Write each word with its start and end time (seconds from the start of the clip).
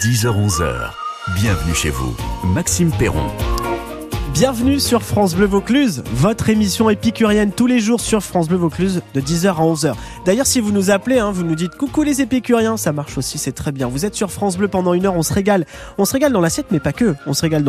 10h-11h. 0.00 0.92
Bienvenue 1.34 1.74
chez 1.74 1.90
vous. 1.90 2.14
Maxime 2.44 2.92
Perron. 3.00 3.26
Bienvenue 4.38 4.78
sur 4.78 5.02
France 5.02 5.34
Bleu 5.34 5.46
Vaucluse, 5.46 6.04
votre 6.12 6.48
émission 6.48 6.88
épicurienne 6.88 7.50
tous 7.50 7.66
les 7.66 7.80
jours 7.80 8.00
sur 8.00 8.22
France 8.22 8.46
Bleu 8.46 8.56
Vaucluse 8.56 9.02
de 9.12 9.20
10h 9.20 9.48
à 9.48 9.62
11h. 9.62 9.94
D'ailleurs, 10.24 10.46
si 10.46 10.60
vous 10.60 10.70
nous 10.70 10.92
appelez, 10.92 11.18
hein, 11.18 11.32
vous 11.32 11.42
nous 11.42 11.56
dites 11.56 11.74
coucou 11.74 12.04
les 12.04 12.20
épicuriens, 12.20 12.76
ça 12.76 12.92
marche 12.92 13.18
aussi, 13.18 13.36
c'est 13.36 13.50
très 13.50 13.72
bien. 13.72 13.88
Vous 13.88 14.04
êtes 14.04 14.14
sur 14.14 14.30
France 14.30 14.56
Bleu 14.56 14.68
pendant 14.68 14.94
une 14.94 15.06
heure, 15.06 15.16
on 15.16 15.24
se 15.24 15.34
régale. 15.34 15.66
On 15.98 16.04
se 16.04 16.12
régale 16.12 16.32
dans 16.32 16.40
l'assiette, 16.40 16.66
mais 16.70 16.78
pas 16.78 16.92
que. 16.92 17.16
On 17.26 17.32
se 17.32 17.42
régale 17.42 17.64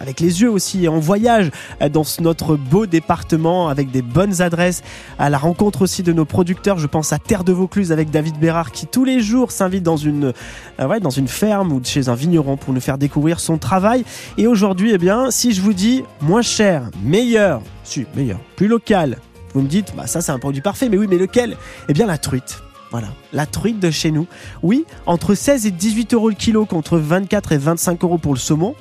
avec 0.00 0.20
les 0.20 0.42
yeux 0.42 0.48
aussi. 0.48 0.86
On 0.88 1.00
voyage 1.00 1.50
euh, 1.82 1.88
dans 1.88 2.04
notre 2.20 2.54
beau 2.54 2.86
département 2.86 3.66
avec 3.66 3.90
des 3.90 4.02
bonnes 4.02 4.42
adresses, 4.42 4.84
à 5.18 5.28
la 5.28 5.38
rencontre 5.38 5.82
aussi 5.82 6.04
de 6.04 6.12
nos 6.12 6.24
producteurs. 6.24 6.78
Je 6.78 6.86
pense 6.86 7.12
à 7.12 7.18
Terre 7.18 7.42
de 7.42 7.52
Vaucluse 7.52 7.90
avec 7.90 8.10
David 8.10 8.38
Bérard 8.38 8.70
qui 8.70 8.86
tous 8.86 9.04
les 9.04 9.20
jours 9.20 9.50
s'invite 9.50 9.82
dans 9.82 9.96
une, 9.96 10.32
euh, 10.78 11.00
dans 11.00 11.10
une 11.10 11.26
ferme 11.26 11.72
ou 11.72 11.80
chez 11.82 12.08
un 12.08 12.14
vigneron 12.14 12.56
pour 12.56 12.72
nous 12.72 12.80
faire 12.80 12.96
découvrir 12.96 13.40
son 13.40 13.58
travail. 13.58 14.04
Et 14.38 14.46
aujourd'hui, 14.46 14.92
eh 14.94 14.98
bien, 14.98 15.32
si 15.32 15.50
je 15.50 15.60
vous 15.60 15.72
dis 15.72 16.04
moins 16.20 16.42
cher, 16.42 16.90
meilleur, 17.02 17.62
si, 17.84 18.06
meilleur, 18.14 18.38
plus 18.56 18.68
local. 18.68 19.18
Vous 19.54 19.60
me 19.62 19.68
dites, 19.68 19.94
bah 19.96 20.06
ça 20.06 20.20
c'est 20.20 20.32
un 20.32 20.38
produit 20.38 20.62
parfait, 20.62 20.88
mais 20.88 20.96
oui, 20.96 21.06
mais 21.08 21.18
lequel? 21.18 21.56
Eh 21.88 21.92
bien 21.92 22.06
la 22.06 22.18
truite. 22.18 22.62
Voilà, 22.90 23.08
la 23.32 23.46
truite 23.46 23.80
de 23.80 23.90
chez 23.90 24.10
nous. 24.10 24.26
Oui, 24.62 24.84
entre 25.06 25.34
16 25.34 25.66
et 25.66 25.70
18 25.70 26.12
euros 26.14 26.28
le 26.28 26.34
kilo 26.34 26.66
contre 26.66 26.98
24 26.98 27.52
et 27.52 27.58
25 27.58 28.04
euros 28.04 28.18
pour 28.18 28.34
le 28.34 28.38
saumon. 28.38 28.74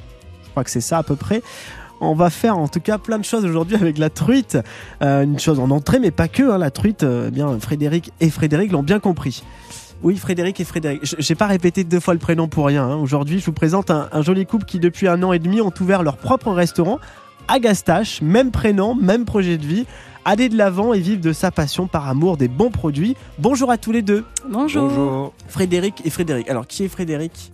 Je 0.44 0.50
crois 0.50 0.64
que 0.66 0.70
c'est 0.70 0.82
ça 0.82 0.98
à 0.98 1.04
peu 1.04 1.16
près. 1.16 1.42
On 2.02 2.16
va 2.16 2.30
faire 2.30 2.58
en 2.58 2.68
tout 2.68 2.80
cas 2.80 2.98
plein 2.98 3.20
de 3.20 3.24
choses 3.24 3.46
aujourd'hui 3.46 3.76
avec 3.76 3.98
la 3.98 4.10
truite. 4.10 4.58
Euh, 5.02 5.24
une 5.24 5.40
chose 5.40 5.60
en 5.60 5.70
entrée, 5.70 6.00
mais 6.00 6.12
pas 6.12 6.28
que. 6.28 6.44
hein, 6.44 6.58
la 6.58 6.72
truite, 6.72 7.04
euh, 7.04 7.28
eh 7.28 7.32
bien 7.32 7.58
Frédéric 7.60 8.12
et 8.20 8.30
Frédéric 8.30 8.72
l'ont 8.72 8.84
bien 8.84 9.00
compris. 9.00 9.44
Oui, 10.04 10.18
Frédéric 10.18 10.60
et 10.60 10.64
Frédéric. 10.64 11.06
Je- 11.06 11.16
J'ai 11.20 11.36
pas 11.36 11.48
répété 11.48 11.84
deux 11.84 12.00
fois 12.00 12.14
le 12.14 12.20
prénom 12.20 12.48
pour 12.48 12.66
rien. 12.66 12.84
hein. 12.86 12.96
Aujourd'hui, 12.96 13.40
je 13.40 13.46
vous 13.46 13.54
présente 13.54 13.92
un, 13.92 14.10
un 14.12 14.22
joli 14.22 14.46
couple 14.46 14.66
qui, 14.66 14.80
depuis 14.80 15.08
un 15.08 15.22
an 15.24 15.32
et 15.32 15.40
demi, 15.40 15.62
ont 15.62 15.74
ouvert 15.80 16.02
leur 16.04 16.18
propre 16.18 16.52
restaurant 16.52 17.00
à 17.48 17.60
Gastache. 17.60 18.22
Même 18.22 18.52
prénom, 18.52 18.96
même 18.96 19.26
projet 19.26 19.58
de 19.58 19.66
vie. 19.66 19.86
Aller 20.26 20.50
de 20.50 20.58
l'avant 20.58 20.94
et 20.94 21.00
vivre 21.00 21.22
de 21.22 21.34
sa 21.34 21.50
passion 21.52 21.88
par 21.88 22.08
amour 22.08 22.38
des 22.38 22.48
bons 22.48 22.70
produits. 22.72 23.16
Bonjour 23.40 23.72
à 23.72 23.78
tous 23.78 23.92
les 23.92 24.02
deux. 24.04 24.24
Bonjour. 24.50 25.34
Frédéric 25.48 26.02
et 26.06 26.10
Frédéric. 26.12 26.48
Alors, 26.50 26.68
qui 26.68 26.84
est 26.84 26.88
Frédéric? 26.88 27.52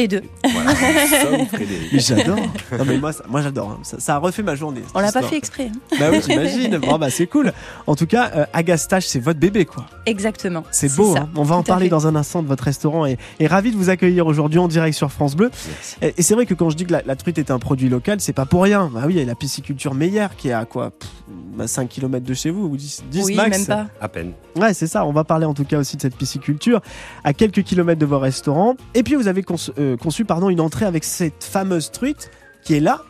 Les 0.00 0.08
deux. 0.08 0.22
Voilà, 0.50 0.72
j'adore. 1.92 2.36
non, 2.36 2.84
mais 2.86 2.96
moi, 2.98 3.12
ça- 3.12 3.24
moi 3.28 3.42
j'adore. 3.42 3.70
hein. 3.72 3.78
Ça, 3.82 4.00
ça 4.00 4.14
a 4.14 4.18
refait 4.18 4.42
ma 4.42 4.54
journée. 4.54 4.80
On 4.94 5.00
l'a 5.00 5.12
pas 5.12 5.22
fait 5.22 5.36
exprès. 5.36 5.70
hein. 5.74 5.96
Bah 5.98 6.06
oui, 6.10 6.20
j'imagine. 6.26 6.78
Bon, 6.80 6.96
bah 6.98 7.10
c'est 7.10 7.26
cool. 7.26 7.52
En 7.86 7.94
tout 7.96 8.06
cas, 8.06 8.30
euh, 8.34 8.46
Agastache, 8.54 9.06
c'est 9.06 9.18
votre 9.20 9.38
bébé, 9.38 9.66
quoi. 9.66 9.84
Exactement. 10.06 10.64
C'est 10.70 10.94
beau. 10.96 11.16
hein. 11.16 11.28
On 11.36 11.42
va 11.42 11.56
en 11.56 11.62
Tout 11.62 11.70
à 11.72 11.74
parler 11.74 11.86
fait. 11.86 11.90
dans 11.90 12.06
un 12.06 12.16
instant 12.16 12.42
de 12.42 12.48
votre 12.48 12.64
restaurant 12.64 13.04
et, 13.04 13.18
et 13.38 13.46
ravi 13.46 13.70
de 13.72 13.76
vous 13.76 13.90
accueillir 13.90 14.26
aujourd'hui 14.26 14.58
en 14.58 14.68
direct 14.68 14.96
sur 14.96 15.12
France 15.12 15.36
Bleu. 15.36 15.50
Merci. 15.68 15.96
Et, 16.00 16.14
et 16.16 16.22
c'est 16.22 16.34
vrai 16.34 16.46
que 16.46 16.54
quand 16.54 16.70
je 16.70 16.76
dis 16.76 16.86
que 16.86 16.92
la, 16.92 17.02
la 17.04 17.16
truite 17.16 17.36
est 17.38 17.50
un 17.50 17.58
produit 17.58 17.88
local, 17.90 18.20
c'est 18.20 18.32
pas 18.32 18.46
pour 18.46 18.62
rien. 18.62 18.90
Bah 18.92 19.02
oui, 19.06 19.14
il 19.14 19.18
y 19.18 19.22
a 19.22 19.26
la 19.26 19.34
pisciculture 19.34 19.92
meilleure 19.94 20.34
qui 20.36 20.48
est 20.48 20.52
à 20.54 20.64
quoi 20.64 20.90
Pff, 20.92 21.08
bah 21.56 21.66
5 21.68 21.88
km 21.88 22.24
de 22.24 22.34
chez 22.34 22.50
vous 22.50 22.64
ou 22.66 22.76
10, 22.76 23.02
10 23.10 23.24
Oui, 23.26 23.34
max. 23.34 23.58
même 23.58 23.66
pas. 23.66 23.86
À 24.00 24.08
peine. 24.08 24.32
Ouais, 24.56 24.72
c'est 24.74 24.86
ça. 24.86 25.04
On 25.04 25.12
va 25.12 25.24
parler 25.24 25.44
en 25.46 25.54
tout 25.54 25.64
cas 25.64 25.78
aussi 25.78 25.96
de 25.96 26.02
cette 26.02 26.16
pisciculture 26.16 26.80
à 27.24 27.32
quelques 27.34 27.62
kilomètres 27.62 28.00
de 28.00 28.06
vos 28.06 28.18
restaurants. 28.18 28.74
Et 28.94 29.02
puis 29.02 29.14
vous 29.16 29.28
avez 29.28 29.42
conçu, 29.42 29.70
euh, 29.78 29.89
conçu, 29.96 30.24
pardon, 30.24 30.48
une 30.50 30.60
entrée 30.60 30.84
avec 30.86 31.04
cette 31.04 31.44
fameuse 31.44 31.90
truite 31.90 32.30
qui 32.64 32.74
est 32.74 32.80
là. 32.80 33.02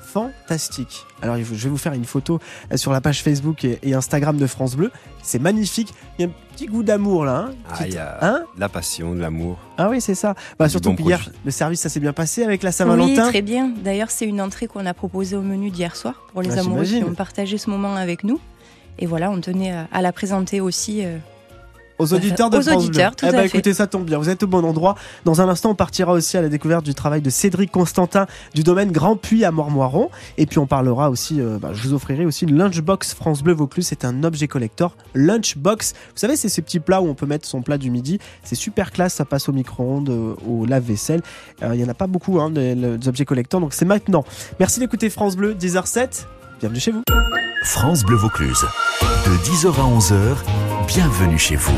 Fantastique. 0.00 1.04
Alors 1.22 1.36
je 1.38 1.42
vais 1.42 1.68
vous 1.68 1.76
faire 1.76 1.92
une 1.92 2.04
photo 2.04 2.38
euh, 2.72 2.76
sur 2.76 2.92
la 2.92 3.00
page 3.00 3.22
Facebook 3.22 3.64
et, 3.64 3.94
Instagram 3.94 4.36
de 4.36 4.46
France 4.46 4.76
Bleu. 4.76 4.92
C'est 5.24 5.40
magnifique. 5.40 5.92
Il 6.18 6.22
y 6.22 6.24
a 6.24 6.28
un 6.28 6.32
petit 6.54 6.66
goût 6.66 6.84
d'amour 6.84 7.24
là. 7.24 7.48
hein. 7.48 7.54
Ah, 7.68 7.86
il 7.88 7.94
y 7.94 7.98
a 7.98 8.18
Hein 8.22 8.44
de 8.54 8.60
la 8.60 8.68
passion, 8.68 9.14
de 9.16 9.20
l'amour. 9.20 9.58
ah 9.76 9.88
oui, 9.90 10.00
c'est 10.00 10.14
ça. 10.14 10.34
Bah, 10.56 10.68
surtout 10.68 10.90
bon 10.90 10.96
que 10.96 11.02
hier, 11.02 11.18
produit. 11.20 11.40
le 11.44 11.50
service, 11.50 11.80
ça 11.80 11.88
s'est 11.88 11.98
bien 11.98 12.12
passé 12.12 12.44
avec 12.44 12.62
la 12.62 12.68
Oui, 12.70 12.74
Saint-Valentin. 12.74 13.28
très 13.28 13.42
bien. 13.42 13.72
D'ailleurs, 13.82 14.12
c'est 14.12 14.26
une 14.26 14.40
entrée 14.40 14.68
qu'on 14.68 14.86
a 14.86 14.94
proposée 14.94 15.34
au 15.36 15.42
menu 15.42 15.70
d'hier 15.70 15.96
soir 15.96 16.22
pour 16.32 16.42
les 16.42 16.56
Ah, 16.58 16.60
amoureux 16.60 16.84
qui 16.84 17.02
ont 17.02 17.14
partagé 17.14 17.58
ce 17.58 17.68
moment 17.68 17.96
avec 17.96 18.22
nous. 18.22 18.38
Et 19.00 19.06
voilà, 19.06 19.32
on 19.32 19.40
tenait 19.40 19.72
à, 19.72 19.88
à 19.90 20.00
la 20.00 20.12
présenter 20.12 20.60
aussi. 20.60 21.02
Euh, 22.00 22.04
Aux 22.04 22.12
auditeurs 22.14 22.50
de 22.50 22.58
Aux 22.58 22.62
France 22.62 22.84
auditeurs, 22.84 23.10
Bleu. 23.10 23.16
tout 23.16 23.26
eh 23.26 23.28
à 23.28 23.32
ben, 23.32 23.40
fait. 23.42 23.46
écoutez, 23.46 23.74
ça 23.74 23.86
tombe 23.86 24.04
bien. 24.04 24.18
Vous 24.18 24.28
êtes 24.28 24.42
au 24.42 24.46
bon 24.46 24.64
endroit. 24.64 24.94
Dans 25.24 25.40
un 25.40 25.48
instant, 25.48 25.70
on 25.70 25.74
partira 25.74 26.12
aussi 26.12 26.36
à 26.36 26.42
la 26.42 26.48
découverte 26.48 26.84
du 26.84 26.94
travail 26.94 27.20
de 27.22 27.30
Cédric 27.30 27.70
Constantin 27.70 28.26
du 28.54 28.62
domaine 28.62 28.90
Grand 28.92 29.16
Puy 29.16 29.44
à 29.44 29.50
Mormoiron. 29.50 30.10
Et 30.38 30.46
puis, 30.46 30.58
on 30.58 30.66
parlera 30.66 31.10
aussi, 31.10 31.40
euh, 31.40 31.58
bah, 31.60 31.70
je 31.72 31.82
vous 31.86 31.94
offrirai 31.94 32.24
aussi 32.26 32.44
une 32.44 32.56
lunchbox 32.56 33.14
France 33.14 33.42
Bleu 33.42 33.52
Vaucluse. 33.54 33.86
C'est 33.86 34.04
un 34.04 34.24
objet 34.24 34.48
collector. 34.48 34.96
Lunchbox. 35.14 35.92
Vous 35.92 36.18
savez, 36.18 36.36
c'est 36.36 36.48
ces 36.48 36.62
petits 36.62 36.80
plats 36.80 37.00
où 37.00 37.06
on 37.08 37.14
peut 37.14 37.26
mettre 37.26 37.46
son 37.46 37.62
plat 37.62 37.78
du 37.78 37.90
midi. 37.90 38.18
C'est 38.42 38.54
super 38.54 38.90
classe. 38.92 39.14
Ça 39.14 39.24
passe 39.24 39.48
au 39.48 39.52
micro-ondes, 39.52 40.10
euh, 40.10 40.34
au 40.48 40.66
lave-vaisselle. 40.66 41.22
Euh, 41.62 41.74
Il 41.74 41.80
y 41.80 41.84
en 41.84 41.88
a 41.88 41.94
pas 41.94 42.06
beaucoup, 42.06 42.40
hein, 42.40 42.50
des, 42.50 42.74
des 42.74 43.08
objets 43.08 43.24
collectors. 43.24 43.60
Donc, 43.60 43.72
c'est 43.74 43.84
maintenant. 43.84 44.24
Merci 44.60 44.80
d'écouter 44.80 45.10
France 45.10 45.36
Bleu, 45.36 45.54
10h07. 45.54 46.26
Bienvenue 46.60 46.80
chez 46.80 46.90
vous. 46.92 47.02
France 47.64 48.04
Bleu 48.04 48.16
Vaucluse. 48.16 48.64
De 49.00 49.30
10h 49.48 49.68
à 49.68 49.98
11h. 49.98 50.36
Bienvenue 50.86 51.38
chez 51.38 51.56
vous. 51.56 51.72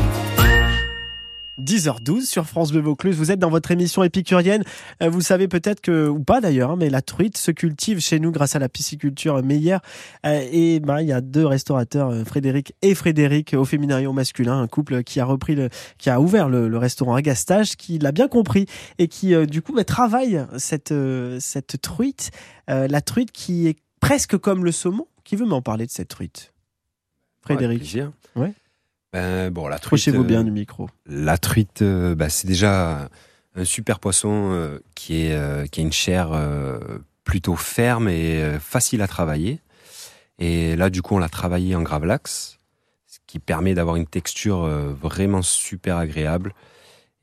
10h12 1.59 2.25
sur 2.25 2.45
France 2.45 2.71
Bleu 2.71 2.81
Vaucluse. 2.81 3.15
Vous 3.17 3.31
êtes 3.31 3.39
dans 3.39 3.49
votre 3.49 3.71
émission 3.71 4.03
épicurienne. 4.03 4.63
Euh, 5.01 5.09
Vous 5.09 5.21
savez 5.21 5.47
peut-être 5.47 5.81
que, 5.81 6.07
ou 6.07 6.19
pas 6.19 6.39
d'ailleurs, 6.41 6.71
hein, 6.71 6.75
mais 6.77 6.89
la 6.89 7.01
truite 7.01 7.37
se 7.37 7.51
cultive 7.51 7.99
chez 7.99 8.19
nous 8.19 8.31
grâce 8.31 8.55
à 8.55 8.59
la 8.59 8.69
pisciculture 8.69 9.41
meilleure. 9.43 9.81
Euh, 10.25 10.47
et 10.51 10.79
bah, 10.79 11.01
il 11.01 11.07
y 11.07 11.13
a 11.13 11.21
deux 11.21 11.45
restaurateurs, 11.45 12.09
euh, 12.09 12.23
Frédéric 12.25 12.73
et 12.81 12.93
Frédéric, 12.93 13.53
au 13.53 13.65
féminin 13.65 13.99
et 13.99 14.07
au 14.07 14.13
masculin, 14.13 14.59
un 14.61 14.67
couple 14.67 15.03
qui 15.03 15.19
a 15.19 15.25
repris, 15.25 15.55
le, 15.55 15.69
qui 15.97 16.09
a 16.09 16.19
ouvert 16.21 16.49
le, 16.49 16.67
le 16.67 16.77
restaurant 16.77 17.15
Agastache, 17.15 17.75
qui 17.75 17.97
l'a 17.99 18.11
bien 18.11 18.27
compris 18.27 18.65
et 18.99 19.07
qui 19.07 19.33
du 19.47 19.61
coup 19.61 19.73
bah, 19.73 19.83
travaille 19.83 20.45
cette, 20.57 20.93
cette 21.39 21.81
truite, 21.81 22.31
la 22.67 23.01
truite 23.01 23.31
qui 23.31 23.67
est 23.67 23.77
presque 23.99 24.37
comme 24.37 24.63
le 24.65 24.71
saumon. 24.71 25.07
Qui 25.23 25.35
veut 25.35 25.45
m'en 25.45 25.61
parler 25.61 25.85
de 25.85 25.91
cette 25.91 26.07
truite? 26.07 26.53
Frédéric. 27.41 27.97
Ouais. 28.37 28.53
Ben, 29.13 29.49
bon, 29.51 29.67
la 29.67 29.79
truite. 29.79 30.07
euh, 30.09 30.23
bien 30.23 30.43
du 30.43 30.51
micro. 30.51 30.89
La 31.05 31.37
truite, 31.37 31.81
euh, 31.81 32.13
bah, 32.15 32.29
c'est 32.29 32.47
déjà 32.47 33.09
un 33.55 33.65
super 33.65 33.99
poisson 33.99 34.51
euh, 34.51 34.79
qui, 34.95 35.21
est, 35.25 35.33
euh, 35.33 35.65
qui 35.65 35.79
a 35.79 35.83
une 35.83 35.91
chair 35.93 36.29
euh, 36.33 36.79
plutôt 37.23 37.55
ferme 37.55 38.09
et 38.09 38.41
euh, 38.41 38.59
facile 38.59 39.01
à 39.01 39.07
travailler. 39.07 39.61
Et 40.39 40.75
là, 40.75 40.89
du 40.89 41.01
coup, 41.01 41.15
on 41.15 41.19
l'a 41.19 41.29
travaillé 41.29 41.75
en 41.75 41.81
gravlax, 41.81 42.59
ce 43.07 43.17
qui 43.25 43.39
permet 43.39 43.73
d'avoir 43.73 43.95
une 43.95 44.05
texture 44.05 44.63
euh, 44.63 44.93
vraiment 44.93 45.41
super 45.41 45.97
agréable. 45.97 46.53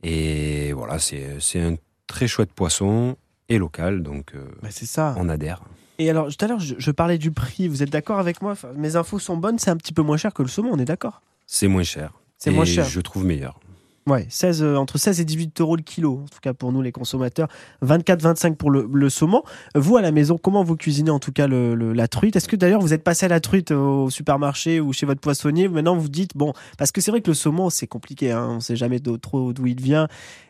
Et 0.03 0.72
voilà, 0.72 0.99
c'est 0.99 1.61
un 1.61 1.77
très 2.06 2.27
chouette 2.27 2.53
poisson 2.53 3.16
et 3.49 3.59
local, 3.59 4.03
donc 4.03 4.34
euh, 4.34 4.45
Bah, 4.62 4.69
c'est 4.71 4.87
ça. 4.87 5.15
on 5.19 5.28
adhère. 5.28 5.61
Et 5.99 6.11
alors, 6.11 6.28
tout 6.34 6.45
à 6.45 6.49
l'heure, 6.49 6.59
je, 6.61 6.75
je 6.77 6.91
parlais 6.91 7.19
du 7.19 7.31
prix. 7.31 7.69
Vous 7.69 7.83
êtes 7.83 7.91
d'accord 7.91 8.19
avec 8.19 8.43
moi? 8.43 8.55
Mes 8.77 8.97
infos 8.97 9.19
sont 9.21 9.37
bonnes, 9.37 9.59
c'est 9.59 9.71
un 9.71 9.77
petit 9.77 9.93
peu 9.93 10.03
moins 10.03 10.16
cher 10.16 10.34
que 10.34 10.43
le 10.43 10.49
saumon, 10.49 10.71
on 10.72 10.78
est 10.78 10.84
d'accord? 10.84 11.22
C'est 11.47 11.69
moins 11.69 11.82
cher. 11.82 12.12
C'est 12.38 12.50
moins 12.50 12.65
cher. 12.65 12.84
Je 12.84 13.00
trouve 13.00 13.25
meilleur. 13.25 13.59
Ouais, 14.06 14.27
16, 14.28 14.62
euh, 14.62 14.77
entre 14.77 14.99
16 14.99 15.19
et 15.21 15.25
18 15.25 15.59
euros 15.62 15.77
le 15.77 15.82
kilo, 15.82 16.21
en 16.25 16.28
tout 16.28 16.38
cas 16.43 16.53
pour 16.53 16.72
nous 16.72 16.82
les 16.82 16.93
consommateurs. 16.93 17.49
24-25 17.82 18.55
pour 18.56 18.71
le, 18.71 18.87
le 18.93 19.09
saumon. 19.09 19.43
Vous, 19.75 19.97
à 19.97 20.03
la 20.03 20.12
maison, 20.12 20.37
comment 20.37 20.62
vous 20.62 20.77
cuisinez 20.77 21.10
en 21.10 21.19
tout 21.19 21.33
cas 21.33 21.47
le, 21.47 21.75
le- 21.75 21.94
la 21.94 22.06
truite? 22.06 22.37
Est-ce 22.37 22.47
que 22.47 22.56
d'ailleurs 22.56 22.83
vous 22.83 22.93
êtes 22.93 23.03
passé 23.03 23.25
à 23.25 23.31
la 23.31 23.41
truite 23.41 23.71
au 23.71 24.10
supermarché 24.10 24.78
ou 24.78 24.93
chez 24.93 25.06
votre 25.06 25.22
poissonnier? 25.22 25.69
Maintenant, 25.69 25.97
vous 25.97 26.10
dites, 26.10 26.37
bon, 26.37 26.53
parce 26.77 26.93
que 26.93 27.00
c'est 27.00 27.12
vrai 27.12 27.22
que 27.22 27.31
le 27.31 27.34
saumon, 27.34 27.71
c'est 27.71 27.87
compliqué, 27.87 28.31
hein, 28.31 28.47
on 28.50 28.54
ne 28.56 28.60
sait 28.60 28.77
jamais 28.77 29.00
trop 29.22 29.54
d'où 29.54 29.66
il 29.66 29.81
vient. 29.81 30.09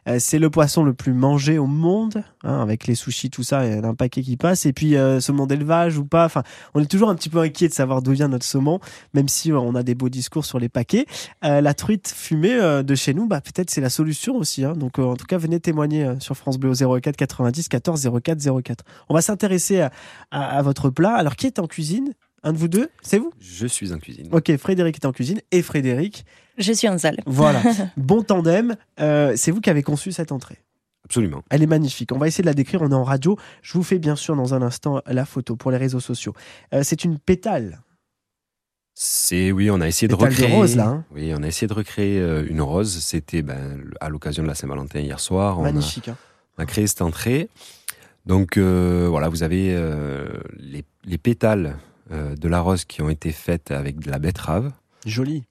Euh, 0.09 0.17
c'est 0.19 0.39
le 0.39 0.51
poisson 0.51 0.85
le 0.85 0.93
plus 0.95 1.13
mangé 1.15 1.59
au 1.59 1.67
monde, 1.67 2.23
hein, 2.43 2.61
avec 2.61 2.87
les 2.87 2.95
sushis, 2.95 3.31
tout 3.31 3.43
ça, 3.43 3.67
il 3.67 3.73
y 3.73 3.79
a 3.79 3.87
un 3.87 3.95
paquet 3.95 4.23
qui 4.23 4.37
passe. 4.37 4.67
Et 4.67 4.73
puis, 4.73 4.97
euh, 4.97 5.21
saumon 5.21 5.47
d'élevage 5.47 5.97
ou 5.99 6.05
pas, 6.05 6.25
enfin, 6.27 6.43
on 6.75 6.81
est 6.83 6.87
toujours 6.91 7.09
un 7.11 7.15
petit 7.15 7.29
peu 7.31 7.39
inquiet 7.41 7.69
de 7.69 7.73
savoir 7.75 8.03
d'où 8.03 8.13
vient 8.13 8.29
notre 8.29 8.45
saumon, 8.45 8.81
même 9.15 9.29
si 9.29 9.51
euh, 9.53 9.59
on 9.59 9.75
a 9.75 9.83
des 9.83 9.95
beaux 9.95 10.09
discours 10.09 10.45
sur 10.45 10.59
les 10.59 10.69
paquets. 10.69 11.07
Euh, 11.45 11.61
la 11.61 11.75
truite 11.75 12.13
fumée 12.15 12.55
de 12.85 12.95
chez 12.95 13.15
nous, 13.15 13.27
bah, 13.27 13.41
peut-être 13.41 13.71
c'est 13.71 13.81
la 13.81 13.91
solution 13.91 14.37
aussi. 14.37 14.65
hein. 14.65 14.75
Donc, 14.75 14.99
en 14.99 15.17
tout 15.17 15.27
cas, 15.27 15.39
venez 15.39 15.61
témoigner 15.61 16.15
sur 16.21 16.37
France 16.37 16.59
Bleu 16.59 16.71
au 16.71 17.01
04 17.01 17.17
90 17.17 17.69
14 17.69 18.11
04 18.23 18.63
04. 18.63 18.85
On 19.09 19.15
va 19.15 19.23
s'intéresser 19.23 19.81
à- 19.81 19.91
à 20.31 20.63
votre 20.63 20.91
plat. 20.91 21.15
Alors, 21.15 21.37
qui 21.37 21.47
est 21.47 21.59
en 21.59 21.67
cuisine? 21.67 22.13
Un 22.45 22.53
de 22.53 22.59
vous 22.59 22.69
deux 22.69 22.89
C'est 23.03 23.19
vous 23.19 23.33
Je 23.41 23.67
suis 23.67 23.93
en 23.93 23.99
cuisine. 23.99 24.29
Ok, 24.31 24.55
Frédéric 24.57 24.97
est 24.97 25.07
en 25.07 25.13
cuisine 25.13 25.41
et 25.51 25.63
Frédéric. 25.63 26.25
Je 26.59 26.73
suis 26.73 26.89
en 26.89 26.99
salle. 26.99 27.17
Voilà, 27.27 27.63
bon 27.97 28.23
tandem. 28.23 28.77
Euh, 29.01 29.33
c'est 29.37 29.51
vous 29.51 29.61
qui 29.61 29.71
avez 29.71 29.83
conçu 29.83 30.13
cette 30.13 30.31
entrée. 30.31 30.59
Absolument. 31.07 31.43
Elle 31.51 31.63
est 31.63 31.67
magnifique. 31.67 32.13
On 32.13 32.19
va 32.19 32.29
essayer 32.29 32.43
de 32.43 32.47
la 32.49 32.55
décrire. 32.55 32.81
On 32.83 32.91
est 32.91 32.95
en 32.95 33.03
radio. 33.05 33.37
Je 33.63 33.73
vous 33.75 33.83
fais 33.83 33.99
bien 33.99 34.15
sûr 34.17 34.37
dans 34.37 34.55
un 34.55 34.63
instant 34.63 35.03
la 35.07 35.25
photo 35.25 35.57
pour 35.57 35.71
les 35.71 35.77
réseaux 35.79 36.01
sociaux. 36.01 36.33
Euh, 36.73 36.83
c'est 36.85 37.05
une 37.05 37.19
pétale. 37.19 37.81
C'est 38.95 39.51
oui, 39.51 39.71
on 39.71 39.81
a 39.81 39.89
essayé 39.89 40.07
de 40.07 40.15
Pétale 40.15 40.35
de 40.35 40.41
recréer. 40.43 40.57
rose, 40.57 40.77
là, 40.77 40.87
hein. 40.87 41.05
Oui, 41.13 41.33
on 41.37 41.43
a 41.43 41.47
essayé 41.49 41.67
de 41.67 41.75
recréer 41.75 42.21
euh, 42.21 42.47
une 42.49 42.61
rose. 42.63 42.97
C'était 43.03 43.43
ben, 43.43 43.83
à 44.01 44.09
l'occasion 44.09 44.43
de 44.45 44.49
la 44.49 44.55
Saint-Valentin 44.55 45.01
hier 45.01 45.19
soir. 45.19 45.59
On 45.59 45.63
a, 45.65 45.73
Magnifique. 45.73 46.09
hein. 46.09 46.17
on 46.59 46.63
a 46.63 46.67
créé 46.67 46.87
cette 46.87 47.03
entrée. 47.03 47.49
Donc 48.25 48.57
euh, 48.57 49.07
voilà, 49.11 49.29
vous 49.29 49.43
avez 49.43 49.75
euh, 49.75 50.29
les, 50.57 50.85
les 51.05 51.19
pétales 51.19 51.77
de 52.11 52.49
la 52.49 52.61
rose 52.61 52.85
qui 52.85 53.03
ont 53.03 53.09
été 53.11 53.33
faites 53.33 53.71
avec 53.71 53.99
de 54.01 54.11
la 54.11 54.19
betterave, 54.19 54.73
Joli. 55.07 55.45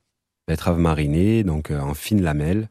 betterave 0.47 0.79
marinée, 0.79 1.43
donc 1.43 1.71
euh, 1.71 1.79
en 1.79 1.93
fines 1.93 2.21
lamelles, 2.21 2.69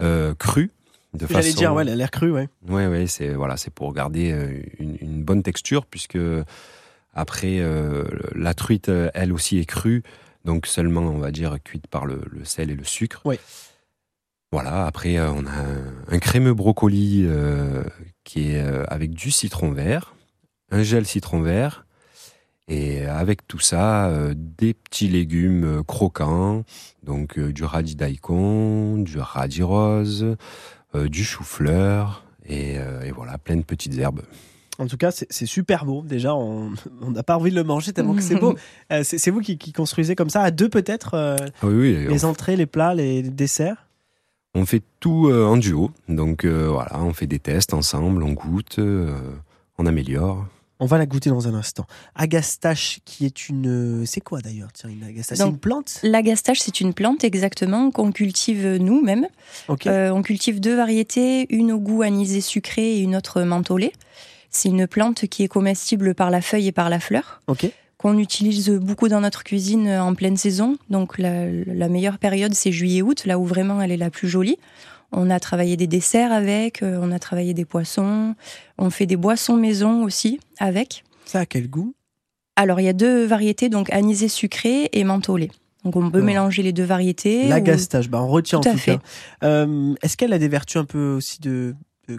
euh, 0.00 0.34
crue. 0.34 0.70
De 1.14 1.26
J'allais 1.30 1.52
dire, 1.52 1.72
ouais, 1.72 1.82
elle 1.82 1.90
a 1.90 1.94
l'air 1.96 2.10
crue, 2.10 2.32
ouais. 2.32 2.48
Ouais, 2.68 2.86
ouais, 2.88 3.06
c'est 3.06 3.34
voilà, 3.34 3.56
c'est 3.56 3.70
pour 3.72 3.92
garder 3.92 4.32
euh, 4.32 4.60
une, 4.80 4.96
une 5.00 5.22
bonne 5.22 5.42
texture 5.44 5.86
puisque 5.86 6.18
après 7.12 7.60
euh, 7.60 8.04
la 8.34 8.52
truite, 8.54 8.88
euh, 8.88 9.10
elle 9.14 9.32
aussi 9.32 9.58
est 9.58 9.64
crue, 9.64 10.02
donc 10.44 10.66
seulement 10.66 11.02
on 11.02 11.18
va 11.18 11.30
dire 11.30 11.56
cuite 11.62 11.86
par 11.86 12.04
le, 12.06 12.20
le 12.30 12.44
sel 12.44 12.70
et 12.70 12.74
le 12.74 12.82
sucre. 12.84 13.22
Ouais. 13.24 13.38
Voilà. 14.50 14.86
Après, 14.86 15.16
euh, 15.16 15.30
on 15.30 15.46
a 15.46 15.50
un, 15.52 15.94
un 16.08 16.18
crémeux 16.18 16.54
brocoli 16.54 17.22
euh, 17.24 17.84
qui 18.24 18.50
est 18.50 18.60
euh, 18.60 18.84
avec 18.88 19.12
du 19.14 19.30
citron 19.30 19.70
vert, 19.70 20.14
un 20.70 20.82
gel 20.82 21.06
citron 21.06 21.40
vert. 21.42 21.86
Et 22.68 23.04
avec 23.04 23.46
tout 23.46 23.58
ça, 23.58 24.06
euh, 24.06 24.34
des 24.36 24.72
petits 24.72 25.08
légumes 25.08 25.64
euh, 25.64 25.82
croquants, 25.82 26.64
donc 27.02 27.38
euh, 27.38 27.52
du 27.52 27.62
radis 27.64 27.94
daikon, 27.94 28.98
du 28.98 29.18
radis 29.18 29.62
rose, 29.62 30.36
euh, 30.94 31.08
du 31.08 31.24
chou-fleur, 31.24 32.24
et, 32.46 32.78
euh, 32.78 33.02
et 33.02 33.10
voilà, 33.10 33.36
plein 33.36 33.56
de 33.56 33.62
petites 33.62 33.98
herbes. 33.98 34.22
En 34.78 34.86
tout 34.86 34.96
cas, 34.96 35.12
c'est 35.12 35.46
super 35.46 35.84
beau. 35.84 36.02
Déjà, 36.02 36.34
on 36.34 36.72
n'a 37.02 37.22
pas 37.22 37.36
envie 37.36 37.50
de 37.50 37.54
le 37.56 37.62
manger 37.62 37.92
tellement 37.92 38.14
que 38.14 38.22
c'est 38.22 38.34
beau. 38.40 38.54
Euh, 38.92 39.02
c'est 39.04 39.30
vous 39.30 39.40
qui, 39.40 39.56
qui 39.56 39.72
construisez 39.72 40.14
comme 40.14 40.30
ça, 40.30 40.42
à 40.42 40.50
deux 40.50 40.68
peut-être, 40.68 41.14
euh, 41.14 41.36
Ah 41.62 41.66
oui, 41.66 41.74
oui, 41.96 42.06
les 42.08 42.24
on, 42.24 42.30
entrées, 42.30 42.56
les 42.56 42.66
plats, 42.66 42.94
les 42.94 43.22
desserts? 43.22 43.86
On 44.54 44.66
fait 44.66 44.82
tout 45.00 45.28
euh, 45.28 45.46
en 45.46 45.56
duo, 45.56 45.90
donc 46.08 46.44
euh, 46.44 46.68
voilà, 46.68 47.00
on 47.02 47.12
fait 47.12 47.26
des 47.26 47.38
tests 47.38 47.72
ensemble, 47.72 48.22
on 48.22 48.32
goûte, 48.32 48.78
euh, 48.78 49.16
on 49.78 49.86
améliore. 49.86 50.46
On 50.80 50.86
va 50.86 50.98
la 50.98 51.06
goûter 51.06 51.30
dans 51.30 51.46
un 51.46 51.54
instant. 51.54 51.86
Agastache, 52.16 52.98
qui 53.04 53.24
est 53.26 53.48
une. 53.48 54.04
C'est 54.06 54.20
quoi 54.20 54.40
d'ailleurs 54.40 54.72
Tiens, 54.72 54.90
une 54.90 55.04
agastache? 55.04 55.38
C'est 55.38 55.46
une 55.46 55.58
plante? 55.58 56.00
L'agastache, 56.02 56.58
c'est 56.60 56.80
une 56.80 56.94
plante 56.94 57.22
exactement 57.22 57.90
qu'on 57.90 58.10
cultive 58.10 58.76
nous-mêmes. 58.80 59.28
Ok. 59.68 59.86
Euh, 59.86 60.10
on 60.10 60.22
cultive 60.22 60.60
deux 60.60 60.74
variétés, 60.74 61.46
une 61.54 61.70
au 61.70 61.78
goût 61.78 62.02
anisé 62.02 62.40
sucré 62.40 62.96
et 62.96 63.00
une 63.00 63.14
autre 63.14 63.42
mentholée. 63.42 63.92
C'est 64.50 64.68
une 64.68 64.86
plante 64.86 65.26
qui 65.26 65.44
est 65.44 65.48
comestible 65.48 66.14
par 66.14 66.30
la 66.30 66.40
feuille 66.40 66.68
et 66.68 66.72
par 66.72 66.88
la 66.90 67.00
fleur, 67.00 67.40
ok. 67.48 67.66
qu'on 67.96 68.18
utilise 68.18 68.70
beaucoup 68.70 69.08
dans 69.08 69.20
notre 69.20 69.42
cuisine 69.42 69.88
en 69.88 70.14
pleine 70.14 70.36
saison. 70.36 70.76
Donc 70.90 71.18
la, 71.18 71.46
la 71.50 71.88
meilleure 71.88 72.18
période, 72.18 72.54
c'est 72.54 72.70
juillet-août, 72.72 73.24
là 73.26 73.38
où 73.38 73.44
vraiment 73.46 73.80
elle 73.80 73.90
est 73.92 73.96
la 73.96 74.10
plus 74.10 74.28
jolie. 74.28 74.58
On 75.16 75.30
a 75.30 75.38
travaillé 75.40 75.76
des 75.76 75.86
desserts 75.86 76.32
avec, 76.32 76.82
euh, 76.82 76.98
on 77.00 77.12
a 77.12 77.18
travaillé 77.18 77.54
des 77.54 77.64
poissons, 77.64 78.34
on 78.78 78.90
fait 78.90 79.06
des 79.06 79.16
boissons 79.16 79.56
maison 79.56 80.02
aussi 80.04 80.40
avec. 80.58 81.04
Ça 81.24 81.40
a 81.40 81.46
quel 81.46 81.70
goût? 81.70 81.94
Alors 82.56 82.80
il 82.80 82.84
y 82.84 82.88
a 82.88 82.92
deux 82.92 83.24
variétés, 83.24 83.68
donc 83.68 83.92
anisé 83.92 84.28
sucré 84.28 84.88
et 84.92 85.04
mentholé. 85.04 85.50
Donc 85.84 85.96
on 85.96 86.10
peut 86.10 86.22
mélanger 86.22 86.62
les 86.62 86.72
deux 86.72 86.84
variétés. 86.84 87.44
ou- 87.46 87.48
L'agastache, 87.48 88.08
bah 88.08 88.20
on 88.22 88.26
retient 88.28 88.60
Tout 88.60 88.68
en 88.70 88.72
tout 88.72 88.78
fait. 88.78 88.96
cas. 88.96 89.02
Euh, 89.44 89.94
Est-ce 90.02 90.16
qu'elle 90.16 90.32
a 90.32 90.38
des 90.38 90.48
vertus 90.48 90.80
un 90.80 90.84
peu 90.84 91.14
aussi 91.14 91.40
de, 91.40 91.74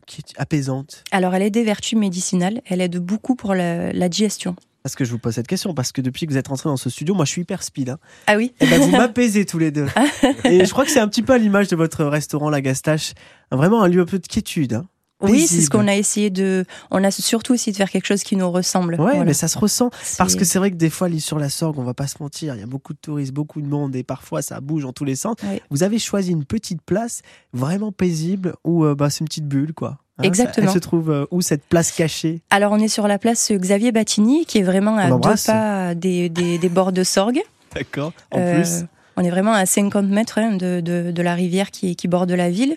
qui 0.05 0.21
est 0.21 0.33
apaisante 0.39 1.03
Alors 1.11 1.33
elle 1.35 1.43
a 1.43 1.49
des 1.49 1.63
vertus 1.63 1.97
médicinales, 1.97 2.61
elle 2.65 2.79
aide 2.81 2.97
beaucoup 2.99 3.35
pour 3.35 3.55
la, 3.55 3.91
la 3.91 4.07
digestion. 4.09 4.55
Parce 4.85 4.93
que 4.93 5.03
je 5.03 5.09
vous 5.09 5.17
pose 5.17 5.33
cette 5.33 5.47
question, 5.47 5.73
parce 5.73 5.91
que 5.91 5.99
depuis 5.99 6.27
que 6.27 6.31
vous 6.31 6.37
êtes 6.37 6.47
rentrés 6.47 6.69
dans 6.69 6.77
ce 6.77 6.91
studio, 6.91 7.15
moi 7.15 7.25
je 7.25 7.31
suis 7.31 7.41
hyper 7.41 7.63
speed. 7.63 7.89
Hein. 7.89 7.97
Ah 8.27 8.37
oui 8.37 8.53
Et 8.59 8.67
ben 8.67 8.79
vous 8.79 8.91
m'apaisez 8.95 9.43
tous 9.43 9.57
les 9.57 9.71
deux. 9.71 9.87
Et 10.43 10.63
je 10.63 10.69
crois 10.69 10.85
que 10.85 10.91
c'est 10.91 10.99
un 10.99 11.07
petit 11.07 11.23
peu 11.23 11.33
à 11.33 11.39
l'image 11.39 11.69
de 11.69 11.75
votre 11.75 12.05
restaurant 12.05 12.51
La 12.51 12.61
Gastache, 12.61 13.13
vraiment 13.49 13.81
un 13.81 13.87
lieu 13.87 14.01
un 14.01 14.05
peu 14.05 14.19
de 14.19 14.27
quiétude. 14.27 14.73
Hein. 14.73 14.85
Oui, 15.31 15.47
c'est 15.47 15.61
ce 15.61 15.69
qu'on 15.69 15.87
a 15.87 15.95
essayé 15.95 16.29
de. 16.29 16.65
On 16.91 17.03
a 17.03 17.11
surtout 17.11 17.53
essayé 17.53 17.71
de 17.71 17.77
faire 17.77 17.89
quelque 17.89 18.05
chose 18.07 18.23
qui 18.23 18.35
nous 18.35 18.49
ressemble. 18.51 18.93
Ouais, 18.95 19.01
Voilà. 19.11 19.23
mais 19.25 19.33
ça 19.33 19.47
se 19.47 19.57
ressent. 19.57 19.89
Parce 20.17 20.35
que 20.35 20.45
c'est 20.45 20.59
vrai 20.59 20.71
que 20.71 20.75
des 20.75 20.89
fois, 20.89 21.09
l'île 21.09 21.21
sur 21.21 21.39
la 21.39 21.49
Sorgue, 21.49 21.77
on 21.79 21.83
va 21.83 21.93
pas 21.93 22.07
se 22.07 22.15
mentir, 22.21 22.55
il 22.55 22.59
y 22.59 22.63
a 22.63 22.67
beaucoup 22.67 22.93
de 22.93 22.99
touristes, 22.99 23.33
beaucoup 23.33 23.61
de 23.61 23.67
monde 23.67 23.95
et 23.95 24.03
parfois 24.03 24.41
ça 24.41 24.59
bouge 24.61 24.85
en 24.85 24.93
tous 24.93 25.05
les 25.05 25.15
sens. 25.15 25.35
Vous 25.69 25.83
avez 25.83 25.99
choisi 25.99 26.31
une 26.31 26.45
petite 26.45 26.81
place 26.81 27.21
vraiment 27.53 27.91
paisible 27.91 28.55
où 28.63 28.85
euh, 28.85 28.95
bah, 28.95 29.09
c'est 29.09 29.19
une 29.21 29.27
petite 29.27 29.47
bulle, 29.47 29.73
quoi. 29.73 29.97
Hein, 30.17 30.23
ça- 30.23 30.27
Exactement. 30.27 30.67
Elle 30.67 30.73
se 30.73 30.79
trouve 30.79 31.09
euh, 31.11 31.25
où 31.31 31.41
cette 31.41 31.63
place 31.65 31.91
cachée? 31.91 32.41
Alors 32.49 32.71
on 32.71 32.79
est 32.79 32.87
sur 32.87 33.07
la 33.07 33.19
place 33.19 33.51
Xavier 33.51 33.91
Battini, 33.91 34.45
qui 34.45 34.59
est 34.59 34.63
vraiment 34.63 34.97
à 34.97 35.09
deux 35.11 35.29
pas 35.45 35.93
des, 35.95 36.29
des, 36.29 36.57
des 36.57 36.69
bords 36.69 36.91
de 36.93 37.03
Sorgue. 37.03 37.41
D'accord. 37.75 38.13
En 38.31 38.39
Euh, 38.39 38.55
plus. 38.55 38.85
On 39.17 39.23
est 39.23 39.29
vraiment 39.29 39.53
à 39.53 39.65
50 39.65 40.07
mètres 40.07 40.39
hein, 40.39 40.57
de, 40.57 40.81
de, 40.81 41.11
de 41.11 41.21
la 41.21 41.35
rivière 41.35 41.71
qui, 41.71 41.95
qui 41.95 42.09
borde 42.09 42.31
la 42.31 42.49
ville, 42.49 42.75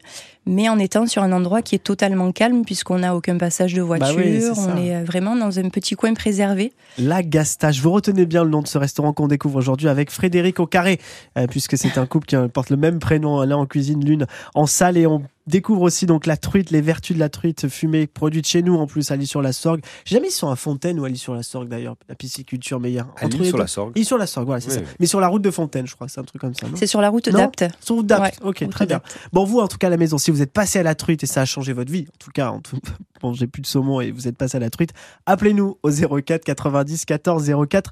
mais 0.48 0.68
en 0.68 0.78
étant 0.78 1.06
sur 1.06 1.22
un 1.22 1.30
endroit 1.30 1.62
qui 1.62 1.74
est 1.74 1.78
totalement 1.84 2.32
calme 2.32 2.64
puisqu'on 2.64 2.98
n'a 2.98 3.14
aucun 3.14 3.36
passage 3.38 3.74
de 3.74 3.82
voiture. 3.82 4.16
Bah 4.16 4.22
oui, 4.24 4.40
ça. 4.40 4.54
on 4.56 4.76
est 4.82 4.96
euh, 4.96 5.04
vraiment 5.04 5.36
dans 5.36 5.58
un 5.58 5.68
petit 5.68 5.94
coin 5.94 6.14
préservé. 6.14 6.72
La 6.98 7.22
Gastache. 7.22 7.80
Vous 7.80 7.90
retenez 7.92 8.26
bien 8.26 8.42
le 8.42 8.50
nom 8.50 8.62
de 8.62 8.66
ce 8.66 8.78
restaurant 8.78 9.12
qu'on 9.12 9.28
découvre 9.28 9.56
aujourd'hui 9.56 9.88
avec 9.88 10.10
Frédéric 10.10 10.58
au 10.58 10.66
carré, 10.66 10.98
euh, 11.36 11.46
puisque 11.46 11.76
c'est 11.78 11.98
un 11.98 12.06
couple 12.06 12.26
qui 12.26 12.36
porte 12.52 12.70
le 12.70 12.76
même 12.76 12.98
prénom, 12.98 13.42
l'un 13.42 13.56
en 13.56 13.66
cuisine, 13.66 14.04
l'une 14.04 14.26
en 14.54 14.66
salle, 14.66 14.96
et 14.96 15.06
on 15.06 15.22
découvre 15.46 15.80
aussi 15.80 16.04
donc 16.04 16.26
la 16.26 16.36
truite, 16.36 16.70
les 16.70 16.82
vertus 16.82 17.16
de 17.16 17.20
la 17.20 17.30
truite 17.30 17.68
fumée 17.68 18.06
produite 18.06 18.46
chez 18.46 18.60
nous 18.62 18.74
en 18.76 18.86
plus 18.86 19.10
à 19.10 19.16
l'île 19.16 19.26
sur 19.26 19.40
la 19.40 19.54
Sorgue. 19.54 19.80
J'ai 20.04 20.16
jamais 20.16 20.28
ils 20.28 20.30
sont 20.30 20.50
à 20.50 20.56
Fontaine 20.56 21.00
ou 21.00 21.06
à 21.06 21.08
l'île 21.08 21.16
sur 21.16 21.34
la 21.34 21.42
Sorgue 21.42 21.68
d'ailleurs, 21.68 21.94
la 22.06 22.14
pisciculture 22.14 22.78
meilleure. 22.80 23.06
À 23.16 23.24
Entre 23.24 23.36
l'île 23.36 23.44
les 23.44 23.48
sur 23.48 23.56
deux. 23.56 23.62
la 23.62 23.66
Sorgue. 23.66 23.92
Île 23.96 24.04
sur 24.04 24.18
la 24.18 24.26
Sorgue, 24.26 24.46
voilà, 24.46 24.60
c'est 24.60 24.68
Oui, 24.68 24.74
ça. 24.74 24.80
oui. 24.80 24.86
Mais 25.00 25.06
sur 25.06 25.20
la 25.20 25.28
route 25.28 25.40
de 25.40 25.50
Fontaine, 25.50 25.86
je 25.86 25.94
crois, 25.94 26.06
c'est 26.08 26.20
un 26.20 26.24
truc 26.24 26.38
comme 26.42 26.52
ça, 26.52 26.66
C'est 26.74 26.86
sur 26.86 27.00
la 27.00 27.08
route 27.08 27.28
Non. 27.28 27.38
d'Apte. 27.38 27.64
Sur 27.80 28.02
d'Apt. 28.02 28.22
Ouais, 28.22 28.32
ok, 28.48 28.58
route 28.60 28.70
très 28.70 28.84
bien. 28.84 28.96
d'Apt. 28.96 29.16
Bon, 29.32 29.44
vous, 29.44 29.60
en 29.60 29.68
tout 29.68 29.78
cas, 29.78 29.86
à 29.86 29.90
la 29.90 29.96
maison, 29.96 30.18
si 30.18 30.30
vous 30.30 30.37
êtes 30.42 30.52
passé 30.52 30.78
à 30.78 30.82
la 30.82 30.94
truite 30.94 31.22
et 31.22 31.26
ça 31.26 31.42
a 31.42 31.44
changé 31.44 31.72
votre 31.72 31.90
vie, 31.92 32.06
en 32.08 32.16
tout 32.18 32.30
cas, 32.32 32.50
en 32.50 32.60
tout... 32.60 32.78
bon, 33.22 33.32
j'ai 33.32 33.46
plus 33.46 33.62
de 33.62 33.66
saumon 33.66 34.00
et 34.00 34.10
vous 34.10 34.28
êtes 34.28 34.36
passé 34.36 34.56
à 34.56 34.60
la 34.60 34.70
truite, 34.70 34.92
appelez-nous 35.26 35.78
au 35.82 35.90
04 35.90 36.44
90 36.44 37.04
14 37.04 37.50
04 37.68 37.90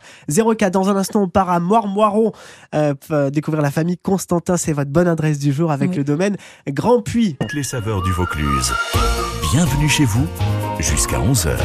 04. 0.56 0.70
Dans 0.72 0.88
un 0.88 0.96
instant, 0.96 1.22
on 1.22 1.28
part 1.28 1.50
à 1.50 1.60
Moirmoiron, 1.60 2.32
euh, 2.74 2.94
euh, 3.10 3.30
découvrir 3.30 3.62
la 3.62 3.70
famille 3.70 3.98
Constantin. 3.98 4.56
C'est 4.56 4.72
votre 4.72 4.90
bonne 4.90 5.08
adresse 5.08 5.38
du 5.38 5.52
jour 5.52 5.72
avec 5.72 5.90
Oui. 5.90 5.96
le 5.96 6.04
domaine 6.04 6.36
Grand 6.68 7.02
Puy. 7.02 7.36
Toutes 7.40 7.54
les 7.54 7.62
saveurs 7.62 8.02
du 8.02 8.12
Vaucluse. 8.12 8.72
Bienvenue 9.52 9.88
chez 9.88 10.04
vous 10.04 10.26
jusqu'à 10.80 11.18
11h. 11.20 11.56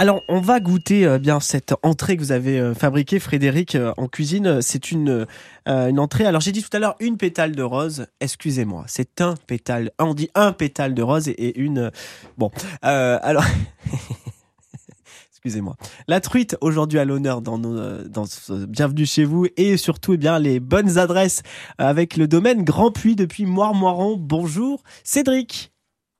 Alors, 0.00 0.22
on 0.28 0.40
va 0.40 0.60
goûter 0.60 1.04
euh, 1.04 1.18
bien 1.18 1.40
cette 1.40 1.74
entrée 1.82 2.16
que 2.16 2.22
vous 2.22 2.32
avez 2.32 2.58
euh, 2.58 2.72
fabriquée, 2.72 3.18
Frédéric, 3.18 3.74
euh, 3.74 3.92
en 3.98 4.08
cuisine. 4.08 4.62
C'est 4.62 4.92
une, 4.92 5.26
une 5.66 5.98
entrée. 5.98 6.24
Alors, 6.24 6.40
j'ai 6.40 6.52
dit 6.52 6.62
tout 6.62 6.74
à 6.74 6.78
l'heure 6.78 6.96
une 7.00 7.18
pétale 7.18 7.54
de 7.54 7.62
rose. 7.62 8.06
Excusez-moi, 8.18 8.84
c'est 8.88 9.20
un 9.20 9.34
pétale. 9.46 9.90
On 9.98 10.14
dit 10.14 10.30
un 10.34 10.52
pétale 10.52 10.94
de 10.94 11.02
rose 11.02 11.28
et, 11.28 11.32
et 11.32 11.58
une. 11.58 11.90
Bon, 12.38 12.50
alors. 12.80 13.44
Excusez-moi. 15.32 15.76
La 16.08 16.22
truite 16.22 16.56
aujourd'hui 16.62 16.98
à 16.98 17.04
l'honneur 17.04 17.42
dans 17.42 17.58
nos, 17.58 17.98
dans 18.04 18.24
ce 18.24 18.64
bienvenue 18.64 19.04
chez 19.04 19.24
vous 19.24 19.48
et 19.58 19.76
surtout 19.76 20.14
eh 20.14 20.16
bien 20.16 20.38
les 20.38 20.60
bonnes 20.60 20.96
adresses 20.96 21.42
avec 21.76 22.16
le 22.16 22.26
domaine 22.26 22.64
Grand 22.64 22.90
Puy 22.90 23.16
depuis 23.16 23.44
Moirmoiron. 23.44 24.16
Bonjour 24.18 24.82
Cédric. 25.04 25.72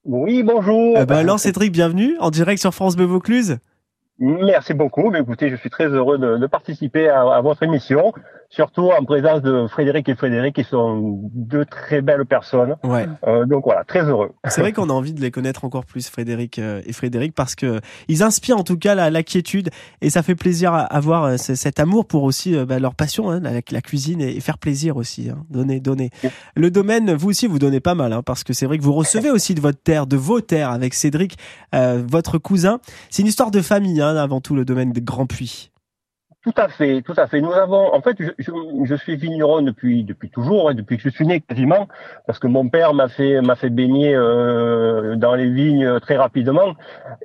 Oui, 0.04 0.42
bonjour. 0.42 0.96
Euh, 0.96 1.04
bah 1.04 1.18
alors 1.18 1.38
Cédric, 1.38 1.72
bienvenue 1.72 2.16
en 2.20 2.30
direct 2.30 2.60
sur 2.60 2.72
France 2.72 2.96
Bleu 2.96 3.04
Vaucluse. 3.04 3.58
Merci 4.20 4.74
beaucoup. 4.74 5.10
Mais 5.10 5.20
écoutez, 5.20 5.48
je 5.48 5.56
suis 5.56 5.70
très 5.70 5.86
heureux 5.86 6.18
de, 6.18 6.46
participer 6.46 7.08
à 7.08 7.40
votre 7.40 7.62
émission, 7.62 8.12
surtout 8.50 8.90
en 8.90 9.04
présence 9.04 9.40
de 9.42 9.66
Frédéric 9.68 10.08
et 10.08 10.14
Frédéric, 10.14 10.56
qui 10.56 10.64
sont 10.64 11.20
deux 11.32 11.64
très 11.64 12.02
belles 12.02 12.26
personnes. 12.26 12.76
Ouais. 12.84 13.06
Euh, 13.26 13.46
donc 13.46 13.64
voilà, 13.64 13.84
très 13.84 14.02
heureux. 14.04 14.32
C'est 14.48 14.60
vrai 14.60 14.72
qu'on 14.72 14.90
a 14.90 14.92
envie 14.92 15.14
de 15.14 15.20
les 15.20 15.30
connaître 15.30 15.64
encore 15.64 15.86
plus, 15.86 16.08
Frédéric 16.10 16.58
euh, 16.58 16.82
et 16.84 16.92
Frédéric, 16.92 17.32
parce 17.34 17.54
que 17.54 17.80
ils 18.08 18.22
inspirent 18.22 18.58
en 18.58 18.64
tout 18.64 18.76
cas 18.76 18.94
la, 18.94 19.08
la 19.08 19.22
quiétude 19.22 19.70
et 20.02 20.10
ça 20.10 20.22
fait 20.22 20.34
plaisir 20.34 20.74
à 20.74 20.80
avoir 20.80 21.24
euh, 21.24 21.36
ce- 21.36 21.54
cet 21.54 21.80
amour 21.80 22.06
pour 22.06 22.24
aussi 22.24 22.56
euh, 22.56 22.66
bah, 22.66 22.78
leur 22.80 22.94
passion, 22.94 23.30
hein, 23.30 23.40
la, 23.40 23.60
la 23.70 23.80
cuisine 23.80 24.20
et, 24.20 24.40
faire 24.40 24.58
plaisir 24.58 24.96
aussi, 24.96 25.30
hein, 25.30 25.38
donner, 25.48 25.78
donner. 25.80 26.10
Le 26.56 26.70
domaine, 26.70 27.14
vous 27.14 27.28
aussi, 27.30 27.46
vous 27.46 27.58
donnez 27.60 27.80
pas 27.80 27.94
mal, 27.94 28.12
hein, 28.12 28.22
parce 28.24 28.42
que 28.42 28.52
c'est 28.52 28.66
vrai 28.66 28.78
que 28.78 28.82
vous 28.82 28.92
recevez 28.94 29.30
aussi 29.30 29.54
de 29.54 29.60
votre 29.60 29.80
terre, 29.80 30.06
de 30.06 30.16
vos 30.16 30.40
terres, 30.40 30.70
avec 30.70 30.94
Cédric, 30.94 31.36
euh, 31.74 32.02
votre 32.06 32.38
cousin. 32.38 32.80
C'est 33.10 33.22
une 33.22 33.28
histoire 33.28 33.50
de 33.52 33.60
famille, 33.60 34.00
hein, 34.00 34.16
avant 34.16 34.40
tout 34.40 34.54
le 34.56 34.64
domaine 34.64 34.92
de 34.92 35.00
Grand 35.00 35.26
Puy. 35.26 35.70
Tout 36.42 36.54
à 36.56 36.68
fait, 36.68 37.02
tout 37.02 37.12
à 37.18 37.26
fait. 37.26 37.42
Nous 37.42 37.52
avons, 37.52 37.92
en 37.94 38.00
fait, 38.00 38.16
je, 38.18 38.30
je, 38.38 38.50
je 38.84 38.94
suis 38.94 39.16
vigneron 39.16 39.60
depuis 39.60 40.04
depuis 40.04 40.30
toujours, 40.30 40.70
hein, 40.70 40.74
depuis 40.74 40.96
que 40.96 41.02
je 41.02 41.10
suis 41.10 41.26
né 41.26 41.40
quasiment, 41.40 41.86
parce 42.26 42.38
que 42.38 42.46
mon 42.46 42.68
père 42.70 42.94
m'a 42.94 43.08
fait 43.08 43.42
m'a 43.42 43.56
fait 43.56 43.68
baigner 43.68 44.14
euh, 44.14 45.16
dans 45.16 45.34
les 45.34 45.50
vignes 45.50 46.00
très 46.00 46.16
rapidement, 46.16 46.74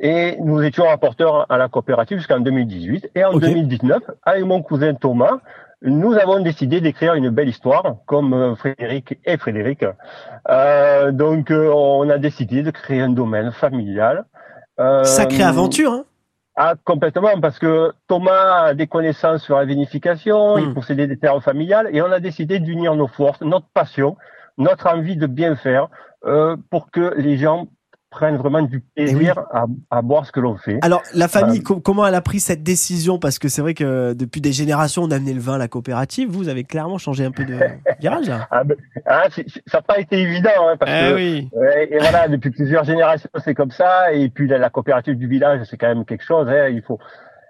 et 0.01 0.35
nous 0.41 0.61
étions 0.61 0.85
rapporteurs 0.85 1.45
à 1.49 1.57
la 1.57 1.69
coopérative 1.69 2.17
jusqu'en 2.17 2.41
2018. 2.41 3.11
Et 3.15 3.23
en 3.23 3.31
Ok. 3.31 3.41
2019, 3.41 4.03
avec 4.23 4.43
mon 4.43 4.61
cousin 4.61 4.93
Thomas, 4.93 5.39
nous 5.81 6.13
avons 6.13 6.39
décidé 6.39 6.81
d'écrire 6.81 7.13
une 7.13 7.29
belle 7.29 7.47
histoire, 7.49 7.97
comme 8.05 8.33
euh, 8.33 8.55
Frédéric 8.55 9.19
et 9.23 9.37
Frédéric. 9.37 9.85
Euh, 10.49 11.11
donc, 11.11 11.51
euh, 11.51 11.69
on 11.73 12.09
a 12.09 12.17
décidé 12.17 12.63
de 12.63 12.71
créer 12.71 13.01
un 13.01 13.09
domaine 13.09 13.51
familial. 13.51 14.25
Euh, 14.79 15.03
Sacrée 15.03 15.43
aventure, 15.43 15.91
hein 15.91 16.05
ah, 16.57 16.75
complètement, 16.85 17.39
parce 17.41 17.59
que 17.59 17.91
Thomas 18.07 18.67
a 18.67 18.73
des 18.73 18.87
connaissances 18.87 19.43
sur 19.43 19.57
la 19.57 19.65
vinification, 19.65 20.57
il 20.57 20.73
possédait 20.73 21.07
des 21.07 21.17
terres 21.17 21.43
familiales, 21.43 21.89
et 21.91 22.01
on 22.01 22.11
a 22.11 22.21
décidé 22.21 22.59
d'unir 22.59 22.95
nos 22.95 23.07
forces, 23.07 23.41
notre 23.41 23.67
passion, 23.73 24.15
notre 24.57 24.87
envie 24.87 25.17
de 25.17 25.27
bien 25.27 25.57
faire, 25.57 25.89
euh, 26.25 26.55
pour 26.69 26.91
que 26.91 27.13
les 27.17 27.35
gens 27.35 27.67
prennent 28.15 28.37
vraiment 28.37 28.61
du 28.61 28.79
plaisir 28.79 29.37
à, 29.51 29.65
à, 29.91 30.01
boire 30.01 30.25
ce 30.25 30.31
que 30.31 30.39
l'on 30.39 30.55
fait. 30.55 30.79
Alors, 30.81 31.03
la 31.13 31.27
famille, 31.27 31.61
euh, 31.69 31.79
comment 31.83 32.07
elle 32.07 32.15
a 32.15 32.21
pris 32.21 32.39
cette 32.39 32.63
décision? 32.63 33.19
Parce 33.19 33.39
que 33.39 33.49
c'est 33.49 33.61
vrai 33.61 33.73
que 33.73 34.13
depuis 34.13 34.39
des 34.39 34.53
générations, 34.53 35.03
on 35.03 35.11
a 35.11 35.17
amené 35.17 35.33
le 35.33 35.41
vin 35.41 35.55
à 35.55 35.57
la 35.57 35.67
coopérative. 35.67 36.29
Vous 36.29 36.47
avez 36.47 36.63
clairement 36.63 36.97
changé 36.97 37.25
un 37.25 37.31
peu 37.31 37.43
de 37.43 37.57
virage. 37.99 38.31
ah, 38.49 38.63
ben, 38.63 38.77
ah 39.05 39.27
ça 39.29 39.43
n'a 39.77 39.81
pas 39.81 39.99
été 39.99 40.17
évident. 40.17 40.49
Hein, 40.61 40.77
parce 40.79 40.91
eh 40.95 41.09
que, 41.09 41.15
oui. 41.15 41.49
et 41.91 41.97
voilà, 41.99 42.29
depuis 42.29 42.51
plusieurs 42.51 42.85
générations, 42.85 43.29
c'est 43.43 43.53
comme 43.53 43.71
ça. 43.71 44.13
Et 44.13 44.29
puis 44.29 44.47
la, 44.47 44.57
la 44.57 44.69
coopérative 44.69 45.17
du 45.17 45.27
village, 45.27 45.59
c'est 45.69 45.77
quand 45.77 45.89
même 45.89 46.05
quelque 46.05 46.23
chose. 46.23 46.47
Hein, 46.47 46.69
il 46.69 46.81
faut. 46.81 46.99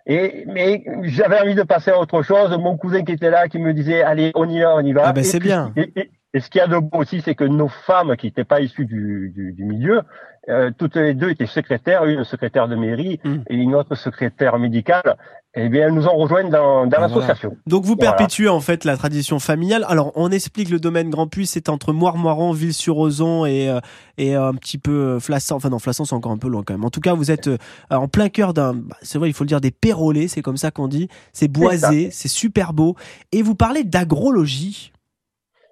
Et 0.08 0.46
mais 0.48 0.84
j'avais 1.04 1.40
envie 1.40 1.56
de 1.56 1.64
passer 1.64 1.92
à 1.92 2.00
autre 2.00 2.24
chose. 2.24 2.56
Mon 2.58 2.78
cousin 2.78 3.04
qui 3.04 3.12
était 3.12 3.30
là, 3.30 3.48
qui 3.48 3.60
me 3.60 3.74
disait 3.74 4.02
allez, 4.02 4.32
on 4.36 4.48
y 4.50 4.62
va, 4.62 4.76
on 4.76 4.82
y 4.82 4.94
va. 4.94 5.04
Ah 5.06 5.14
ben 5.14 5.24
c'est 5.24 5.40
bien. 5.40 5.72
Et, 5.76 5.92
et, 5.96 6.12
et, 6.36 6.40
ce 6.42 6.50
qu'il 6.50 6.60
y 6.60 6.62
a 6.62 6.68
de 6.68 6.78
beau 6.78 7.00
aussi, 7.00 7.22
c'est 7.22 7.36
que 7.36 7.44
nos 7.46 7.68
femmes 7.68 8.16
qui 8.18 8.28
n'étaient 8.28 8.44
pas 8.44 8.60
issues 8.62 8.86
du, 8.86 9.32
du, 9.36 9.54
du 9.54 9.64
milieu, 9.64 10.02
euh, 10.50 10.70
toutes 10.78 10.96
les 10.96 11.14
deux 11.16 11.30
étaient 11.32 11.48
secrétaires, 11.48 12.06
une 12.06 12.24
secrétaire 12.24 12.68
de 12.68 12.76
mairie 12.76 13.20
Mm. 13.24 13.36
et 13.50 13.56
une 13.56 13.74
autre 13.76 13.96
secrétaire 13.96 14.60
médicale. 14.60 15.16
Eh 15.58 15.70
bien, 15.70 15.88
elles 15.88 15.94
nous 15.94 16.06
ont 16.06 16.18
rejointes 16.18 16.50
dans, 16.52 16.86
dans 16.86 17.00
l'association. 17.00 17.56
Donc 17.66 17.86
vous 17.86 17.96
Voilà. 17.96 18.12
perpétuez 18.12 18.50
en 18.50 18.60
fait 18.60 18.84
la 18.84 18.98
tradition 18.98 19.40
familiale. 19.40 19.86
Alors 19.88 20.12
on 20.16 20.30
explique 20.30 20.70
le 20.70 20.80
domaine 20.80 21.10
Grand 21.10 21.28
Puy, 21.28 21.46
c'est 21.46 21.70
entre 21.70 21.94
Moire-Moiran, 21.94 22.52
Ville-sur-Ozon 22.52 23.46
et 23.46 23.70
euh, 23.70 23.80
et 24.18 24.36
un 24.36 24.54
petit 24.54 24.78
peu 24.78 24.92
euh, 24.92 25.20
Flassan. 25.22 25.56
Enfin 25.56 25.70
non, 25.70 25.80
Flassan 25.80 26.04
c'est 26.06 26.14
encore 26.14 26.34
un 26.34 26.38
peu 26.38 26.50
loin 26.50 26.64
quand 26.66 26.74
même. 26.74 26.84
En 26.84 26.90
tout 26.90 27.00
cas, 27.00 27.14
vous 27.14 27.32
êtes 27.32 27.48
euh, 27.48 27.58
en 27.90 28.10
plein 28.10 28.28
cœur 28.28 28.54
d'un, 28.54 28.74
bah, 28.74 28.98
c'est 29.02 29.18
vrai, 29.18 29.30
il 29.30 29.34
faut 29.34 29.46
le 29.46 29.48
dire, 29.48 29.62
des 29.62 29.72
pérolés, 29.72 30.28
c'est 30.28 30.42
comme 30.42 30.58
ça 30.58 30.72
qu'on 30.72 30.90
dit. 30.90 31.08
C'est 31.32 31.48
boisé, 31.48 32.10
c'est 32.12 32.28
super 32.28 32.74
beau. 32.74 32.96
Et 33.32 33.42
vous 33.42 33.56
parlez 33.56 33.86
d'agrologie. 33.86 34.92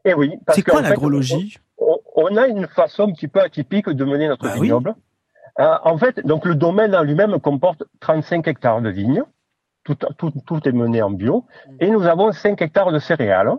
Et 0.06 0.10
Eh 0.12 0.14
oui. 0.14 0.38
parce 0.46 0.58
C'est 0.58 0.64
quoi 0.70 0.82
l'agrologie? 0.82 1.58
on, 1.78 1.98
on 2.16 2.38
a 2.38 2.48
une 2.48 2.68
façon 2.68 3.04
un 3.04 3.12
petit 3.14 3.28
peu 3.28 3.40
atypique 3.42 3.90
de 3.90 4.06
mener 4.06 4.28
notre 4.28 4.46
Bah 4.46 4.54
oui. 4.56 4.62
vignoble. 4.68 4.96
Euh, 5.60 5.76
en 5.84 5.98
fait, 5.98 6.26
donc 6.26 6.46
le 6.46 6.56
domaine 6.56 6.96
en 6.96 7.04
lui-même 7.04 7.40
comporte 7.40 7.84
35 8.00 8.48
hectares 8.48 8.82
de 8.82 8.90
vignes. 8.90 9.24
Tout, 9.84 9.96
tout, 10.18 10.32
tout 10.46 10.68
est 10.68 10.72
mené 10.72 11.02
en 11.02 11.12
bio. 11.12 11.46
Et 11.82 11.90
nous 11.90 12.04
avons 12.08 12.32
5 12.32 12.62
hectares 12.62 12.92
de 12.92 13.00
céréales 13.00 13.52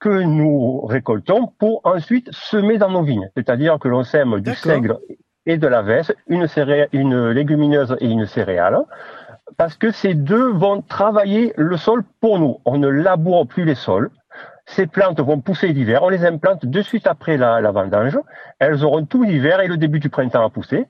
que 0.00 0.10
nous 0.10 0.82
récoltons 0.82 1.46
pour 1.58 1.80
ensuite 1.84 2.28
semer 2.30 2.76
dans 2.76 2.90
nos 2.90 3.02
vignes. 3.02 3.28
C'est-à-dire 3.36 3.78
que 3.78 3.88
l'on 3.88 4.02
sème 4.02 4.40
du 4.40 4.54
seigle 4.54 4.98
et 5.46 5.56
de 5.56 5.66
la 5.66 5.80
veste, 5.80 6.14
une, 6.28 6.46
céré- 6.46 6.88
une 6.92 7.30
légumineuse 7.30 7.96
et 8.00 8.06
une 8.06 8.26
céréale, 8.26 8.78
parce 9.56 9.76
que 9.76 9.90
ces 9.92 10.12
deux 10.12 10.52
vont 10.52 10.82
travailler 10.82 11.54
le 11.56 11.76
sol 11.78 12.04
pour 12.20 12.38
nous. 12.38 12.58
On 12.66 12.76
ne 12.76 12.88
laboure 12.88 13.46
plus 13.46 13.64
les 13.64 13.74
sols. 13.76 14.10
Ces 14.68 14.86
plantes 14.86 15.20
vont 15.20 15.40
pousser 15.40 15.68
l'hiver. 15.68 16.02
On 16.02 16.08
les 16.08 16.24
implante 16.26 16.66
de 16.66 16.82
suite 16.82 17.06
après 17.06 17.36
la, 17.36 17.60
la 17.60 17.70
vendange. 17.70 18.18
Elles 18.58 18.84
auront 18.84 19.04
tout 19.06 19.22
l'hiver 19.22 19.60
et 19.60 19.68
le 19.68 19.76
début 19.76 20.00
du 20.00 20.08
printemps 20.10 20.44
à 20.44 20.50
pousser. 20.50 20.86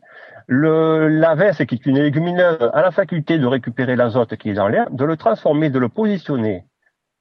Le, 0.48 1.08
la 1.08 1.34
veste, 1.34 1.66
qui 1.66 1.74
est 1.74 1.86
une 1.86 1.98
légumineuse, 1.98 2.70
a 2.72 2.80
la 2.82 2.90
faculté 2.90 3.38
de 3.38 3.46
récupérer 3.46 3.96
l'azote 3.96 4.36
qui 4.36 4.50
est 4.50 4.54
dans 4.54 4.68
l'air, 4.68 4.90
de 4.90 5.04
le 5.04 5.16
transformer, 5.16 5.70
de 5.70 5.78
le 5.78 5.88
positionner 5.88 6.64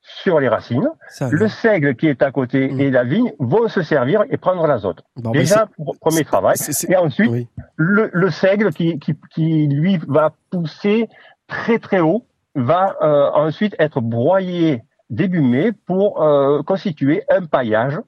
sur 0.01 0.39
les 0.39 0.47
racines. 0.47 0.87
Ça, 1.09 1.27
Le 1.31 1.47
seigle 1.47 1.95
qui 1.95 2.07
est 2.07 2.21
à 2.21 2.31
côté 2.31 2.67
Mm. 2.71 2.79
et 2.79 2.91
la 2.91 3.03
vigne 3.03 3.31
vont 3.39 3.67
se 3.67 3.81
servir 3.81 4.23
et 4.29 4.37
prendre 4.37 4.65
l'azote. 4.67 5.03
bah, 5.17 5.31
Déjà, 5.33 5.65
pr- 5.79 5.97
premier 5.99 6.23
travail. 6.23 6.55
Et 6.87 6.95
ensuite, 6.95 7.31
oui. 7.31 7.47
le, 7.75 8.11
le 8.13 8.29
seigle 8.29 8.71
qui, 8.71 8.99
qui, 8.99 9.15
qui, 9.33 9.67
lui, 9.67 9.99
va 10.07 10.31
pousser 10.51 11.09
très 11.47 11.79
très 11.79 11.99
haut, 12.01 12.25
va 12.53 12.95
euh, 13.01 13.31
ensuite 13.33 13.75
être 13.79 13.99
broyé 13.99 14.83
début 15.09 15.41
mai 15.41 15.71
pour 15.85 16.21
euh, 16.21 16.61
constituer 16.63 17.23
un 17.29 17.45
paillage 17.45 17.99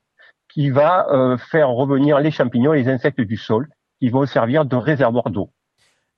qui 0.54 0.70
va 0.70 1.08
euh, 1.12 1.38
faire 1.38 1.70
revenir 1.70 2.20
les 2.20 2.32
champignons 2.32 2.74
et 2.74 2.82
les 2.84 2.90
insectes 2.90 3.22
du 3.22 3.38
sol 3.38 3.68
qui 4.00 4.10
vont 4.10 4.26
servir 4.26 4.66
de 4.66 4.76
réservoir 4.76 5.30
d'eau. 5.30 5.50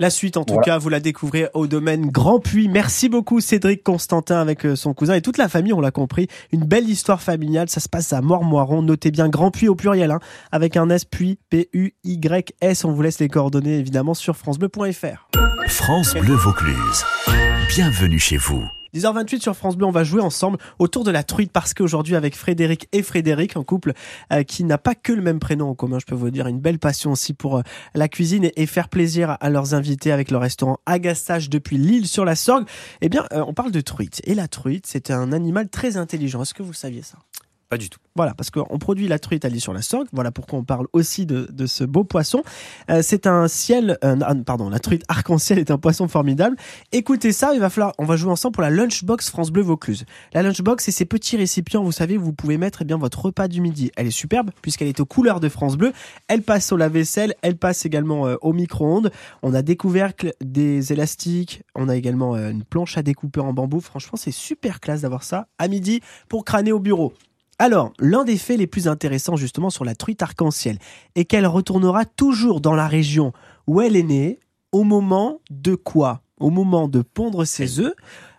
La 0.01 0.09
suite, 0.09 0.37
en 0.37 0.45
tout 0.45 0.53
Voilà. 0.53 0.65
cas, 0.65 0.77
vous 0.77 0.87
la 0.87 1.01
découvrez 1.01 1.49
au 1.53 1.67
domaine 1.67 2.07
Grand 2.09 2.39
Puy. 2.39 2.69
Merci 2.69 3.09
beaucoup, 3.09 3.41
Cédric 3.41 3.83
Constantin, 3.83 4.39
avec 4.39 4.65
euh, 4.65 4.77
son 4.77 4.93
cousin 4.93 5.15
et 5.15 5.21
toute 5.21 5.37
la 5.37 5.49
famille, 5.49 5.73
on 5.73 5.81
l'a 5.81 5.91
compris. 5.91 6.27
Une 6.53 6.63
belle 6.63 6.87
histoire 6.87 7.21
familiale. 7.21 7.67
Ça 7.69 7.81
se 7.81 7.89
passe 7.89 8.13
à 8.13 8.21
Mormoiron. 8.21 8.81
Notez 8.81 9.11
bien 9.11 9.27
Grand 9.27 9.51
Puy 9.51 9.67
au 9.67 9.75
pluriel, 9.75 10.11
hein, 10.11 10.19
avec 10.53 10.77
un 10.77 10.89
S, 10.89 11.03
puis 11.03 11.37
P-U-Y-S. 11.49 12.85
On 12.85 12.93
vous 12.93 13.01
laisse 13.01 13.19
les 13.19 13.27
coordonnées, 13.27 13.77
évidemment, 13.77 14.13
sur 14.13 14.37
FranceBleu.fr. 14.37 15.27
France 15.67 16.13
Bleu 16.15 16.35
Vaucluse. 16.35 17.03
Bienvenue 17.67 18.19
chez 18.19 18.37
vous. 18.37 18.63
10h28 18.93 19.41
sur 19.41 19.55
France 19.55 19.77
Bleu, 19.77 19.85
on 19.85 19.91
va 19.91 20.03
jouer 20.03 20.21
ensemble 20.21 20.57
autour 20.79 21.03
de 21.03 21.11
la 21.11 21.23
truite 21.23 21.51
parce 21.51 21.73
qu'aujourd'hui 21.73 22.15
avec 22.15 22.35
Frédéric 22.35 22.87
et 22.91 23.03
Frédéric, 23.03 23.55
un 23.57 23.63
couple 23.63 23.93
euh, 24.33 24.43
qui 24.43 24.63
n'a 24.63 24.77
pas 24.77 24.95
que 24.95 25.13
le 25.13 25.21
même 25.21 25.39
prénom 25.39 25.69
en 25.69 25.75
commun, 25.75 25.99
je 25.99 26.05
peux 26.05 26.15
vous 26.15 26.31
dire, 26.31 26.47
une 26.47 26.59
belle 26.59 26.79
passion 26.79 27.11
aussi 27.11 27.33
pour 27.33 27.57
euh, 27.57 27.61
la 27.93 28.07
cuisine 28.07 28.49
et, 28.55 28.65
faire 28.65 28.89
plaisir 28.89 29.37
à 29.39 29.49
leurs 29.49 29.73
invités 29.73 30.11
avec 30.11 30.29
le 30.29 30.37
restaurant 30.37 30.77
Agastache 30.85 31.49
depuis 31.49 31.77
Lille 31.77 32.07
sur 32.07 32.23
la 32.23 32.35
Sorgue. 32.35 32.67
Eh 33.01 33.09
bien, 33.09 33.25
euh, 33.33 33.43
on 33.47 33.53
parle 33.53 33.71
de 33.71 33.81
truite 33.81 34.21
et 34.25 34.35
la 34.35 34.47
truite, 34.47 34.85
c'est 34.85 35.09
un 35.09 35.31
animal 35.31 35.69
très 35.69 35.97
intelligent. 35.97 36.43
Est-ce 36.43 36.53
que 36.53 36.63
vous 36.63 36.73
saviez 36.73 37.01
ça? 37.01 37.17
Pas 37.69 37.77
du 37.77 37.87
tout. 37.87 37.99
voilà, 38.15 38.33
parce 38.33 38.49
qu'on 38.49 38.79
produit 38.79 39.07
la 39.07 39.19
truite 39.19 39.45
l'île 39.45 39.61
sur 39.61 39.73
la 39.73 39.83
Sorgue. 39.83 40.07
Voilà 40.11 40.31
pourquoi 40.31 40.57
on 40.57 40.63
parle 40.63 40.87
aussi 40.91 41.27
de, 41.27 41.47
de 41.51 41.67
ce 41.67 41.83
beau 41.83 42.03
poisson. 42.03 42.41
Euh, 42.89 43.01
c'est 43.03 43.27
un 43.27 43.47
ciel, 43.47 43.99
euh, 44.03 44.17
ah, 44.25 44.33
pardon, 44.43 44.69
la 44.69 44.79
truite 44.79 45.03
arc-en-ciel 45.07 45.59
est 45.59 45.69
un 45.69 45.77
poisson 45.77 46.07
formidable. 46.07 46.57
Écoutez 46.91 47.31
ça, 47.31 47.53
il 47.53 47.59
va 47.59 47.69
falloir, 47.69 47.93
on 47.99 48.05
va 48.05 48.15
jouer 48.15 48.31
ensemble 48.31 48.53
pour 48.53 48.63
la 48.63 48.71
lunchbox 48.71 49.29
France 49.29 49.51
Bleu 49.51 49.61
Vaucluse. 49.61 50.05
La 50.33 50.41
lunchbox, 50.41 50.83
c'est 50.83 50.91
ces 50.91 51.05
petits 51.05 51.37
récipients, 51.37 51.83
vous 51.83 51.91
savez, 51.91 52.17
où 52.17 52.23
vous 52.23 52.33
pouvez 52.33 52.57
mettre 52.57 52.81
eh 52.81 52.85
bien 52.85 52.97
votre 52.97 53.23
repas 53.23 53.47
du 53.47 53.61
midi. 53.61 53.91
Elle 53.95 54.07
est 54.07 54.11
superbe 54.11 54.49
puisqu'elle 54.63 54.87
est 54.87 54.99
aux 54.99 55.05
couleurs 55.05 55.39
de 55.39 55.47
France 55.47 55.77
Bleu. 55.77 55.93
Elle 56.27 56.41
passe 56.41 56.71
au 56.71 56.77
lave-vaisselle, 56.77 57.35
elle 57.43 57.55
passe 57.55 57.85
également 57.85 58.25
euh, 58.25 58.35
au 58.41 58.51
micro-ondes. 58.51 59.11
On 59.43 59.53
a 59.53 59.61
des 59.61 59.75
couvercles, 59.75 60.33
des 60.41 60.91
élastiques, 60.91 61.61
on 61.75 61.87
a 61.87 61.95
également 61.95 62.35
euh, 62.35 62.49
une 62.49 62.63
planche 62.63 62.97
à 62.97 63.03
découper 63.03 63.41
en 63.41 63.53
bambou. 63.53 63.79
Franchement, 63.79 64.17
c'est 64.17 64.31
super 64.31 64.79
classe 64.79 65.01
d'avoir 65.01 65.21
ça 65.21 65.47
à 65.59 65.67
midi 65.67 66.01
pour 66.29 66.45
crâner 66.45 66.71
au 66.71 66.79
bureau. 66.79 67.13
Alors, 67.61 67.91
l'un 67.99 68.23
des 68.23 68.37
faits 68.37 68.57
les 68.57 68.67
plus 68.67 68.87
intéressants 68.87 69.35
justement 69.35 69.69
sur 69.69 69.83
la 69.83 69.93
truite 69.93 70.23
arc-en-ciel 70.23 70.77
est 71.15 71.25
qu'elle 71.25 71.45
retournera 71.45 72.05
toujours 72.05 72.61
dans 72.61 72.73
la 72.73 72.87
région 72.87 73.33
où 73.67 73.81
elle 73.81 73.97
est 73.97 74.03
née 74.03 74.39
au 74.71 74.85
moment 74.85 75.41
de 75.49 75.75
quoi? 75.75 76.21
Au 76.39 76.51
moment 76.51 76.87
de 76.87 77.01
pondre 77.01 77.43
ses 77.43 77.81
œufs, 77.81 77.93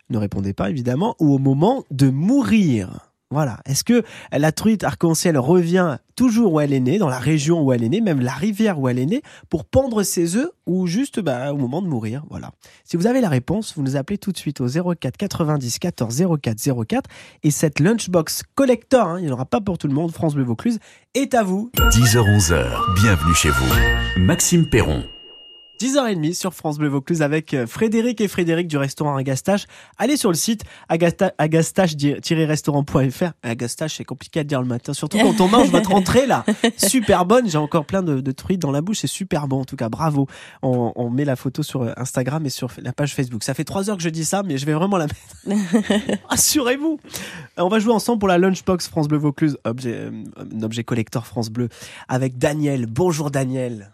ne 0.08 0.16
répondez 0.16 0.54
pas 0.54 0.70
évidemment, 0.70 1.16
ou 1.20 1.34
au 1.34 1.38
moment 1.38 1.84
de 1.90 2.08
mourir. 2.08 3.09
Voilà. 3.32 3.58
Est-ce 3.64 3.84
que 3.84 4.02
la 4.32 4.50
truite 4.50 4.82
arc-en-ciel 4.82 5.38
revient 5.38 5.98
toujours 6.16 6.54
où 6.54 6.60
elle 6.60 6.72
est 6.72 6.80
née, 6.80 6.98
dans 6.98 7.08
la 7.08 7.20
région 7.20 7.62
où 7.62 7.72
elle 7.72 7.84
est 7.84 7.88
née, 7.88 8.00
même 8.00 8.20
la 8.20 8.32
rivière 8.32 8.80
où 8.80 8.88
elle 8.88 8.98
est 8.98 9.06
née, 9.06 9.22
pour 9.48 9.64
pondre 9.64 10.02
ses 10.02 10.36
œufs 10.36 10.50
ou 10.66 10.88
juste 10.88 11.20
bah, 11.20 11.52
au 11.52 11.56
moment 11.56 11.80
de 11.80 11.86
mourir? 11.86 12.24
Voilà. 12.28 12.50
Si 12.84 12.96
vous 12.96 13.06
avez 13.06 13.20
la 13.20 13.28
réponse, 13.28 13.74
vous 13.76 13.82
nous 13.82 13.94
appelez 13.94 14.18
tout 14.18 14.32
de 14.32 14.36
suite 14.36 14.60
au 14.60 14.66
04 14.66 15.16
90 15.16 15.78
14 15.78 16.24
04 16.42 16.84
04 16.86 17.08
et 17.44 17.52
cette 17.52 17.78
lunchbox 17.78 18.42
collector, 18.56 19.06
hein, 19.06 19.18
il 19.20 19.26
n'y 19.26 19.30
en 19.30 19.34
aura 19.34 19.46
pas 19.46 19.60
pour 19.60 19.78
tout 19.78 19.86
le 19.86 19.94
monde, 19.94 20.10
France 20.10 20.34
Bleu 20.34 20.44
Vaucluse, 20.44 20.80
est 21.14 21.34
à 21.34 21.44
vous. 21.44 21.70
10h-11h, 21.76 22.66
bienvenue 23.00 23.34
chez 23.34 23.50
vous. 23.50 24.20
Maxime 24.20 24.68
Perron. 24.68 25.04
10h30 25.80 26.34
sur 26.34 26.52
France 26.52 26.76
Bleu 26.78 26.88
Vaucluse 26.88 27.22
avec 27.22 27.54
euh, 27.54 27.66
Frédéric 27.66 28.20
et 28.20 28.28
Frédéric 28.28 28.68
du 28.68 28.76
restaurant 28.76 29.16
Agastache. 29.16 29.64
Allez 29.96 30.16
sur 30.18 30.28
le 30.28 30.34
site 30.36 30.62
agasta- 30.90 31.32
agastache-restaurant.fr. 31.38 33.32
Agastache, 33.42 33.96
c'est 33.96 34.04
compliqué 34.04 34.40
à 34.40 34.44
dire 34.44 34.60
le 34.60 34.66
matin, 34.68 34.92
surtout 34.92 35.18
quand 35.18 35.40
on 35.40 35.48
mange 35.48 35.70
votre 35.70 35.94
entrée 35.94 36.26
là. 36.26 36.44
Super 36.76 37.24
bonne, 37.24 37.48
j'ai 37.48 37.56
encore 37.58 37.86
plein 37.86 38.02
de, 38.02 38.20
de 38.20 38.32
truites 38.32 38.60
dans 38.60 38.70
la 38.72 38.82
bouche, 38.82 38.98
c'est 38.98 39.06
super 39.06 39.48
bon 39.48 39.60
en 39.60 39.64
tout 39.64 39.76
cas, 39.76 39.88
bravo. 39.88 40.26
On, 40.62 40.92
on 40.96 41.08
met 41.08 41.24
la 41.24 41.36
photo 41.36 41.62
sur 41.62 41.82
euh, 41.82 41.92
Instagram 41.96 42.44
et 42.44 42.50
sur 42.50 42.68
la 42.82 42.92
page 42.92 43.14
Facebook. 43.14 43.42
Ça 43.42 43.54
fait 43.54 43.64
trois 43.64 43.88
heures 43.88 43.96
que 43.96 44.02
je 44.02 44.10
dis 44.10 44.24
ça, 44.26 44.42
mais 44.42 44.58
je 44.58 44.66
vais 44.66 44.74
vraiment 44.74 44.98
la 44.98 45.06
mettre. 45.06 46.18
Assurez-vous. 46.28 46.98
Euh, 47.58 47.62
On 47.62 47.68
va 47.68 47.78
jouer 47.78 47.92
ensemble 47.94 48.18
pour 48.18 48.28
la 48.28 48.36
Lunchbox 48.38 48.88
France 48.88 49.08
Bleu 49.08 49.18
Vaucluse, 49.18 49.56
objet, 49.64 50.10
un 50.36 50.62
objet 50.62 50.84
collector 50.84 51.26
France 51.26 51.48
Bleu, 51.50 51.68
avec 52.08 52.36
Daniel. 52.38 52.86
Bonjour 52.86 53.30
Daniel. 53.30 53.92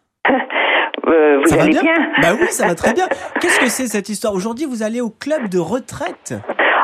Euh, 1.08 1.38
vous 1.40 1.46
Ça 1.48 1.56
va 1.56 1.62
allez 1.62 1.72
bien 1.72 1.82
bien, 1.82 1.94
Bah 2.20 2.28
oui, 2.40 2.46
ça 2.50 2.66
va 2.66 2.74
très 2.74 2.92
bien. 2.92 3.06
Qu'est-ce 3.40 3.60
que 3.60 3.66
c'est 3.66 3.86
cette 3.86 4.08
histoire? 4.08 4.34
Aujourd'hui, 4.34 4.66
vous 4.66 4.82
allez 4.82 5.00
au 5.00 5.10
club 5.10 5.48
de 5.48 5.58
retraite? 5.58 6.34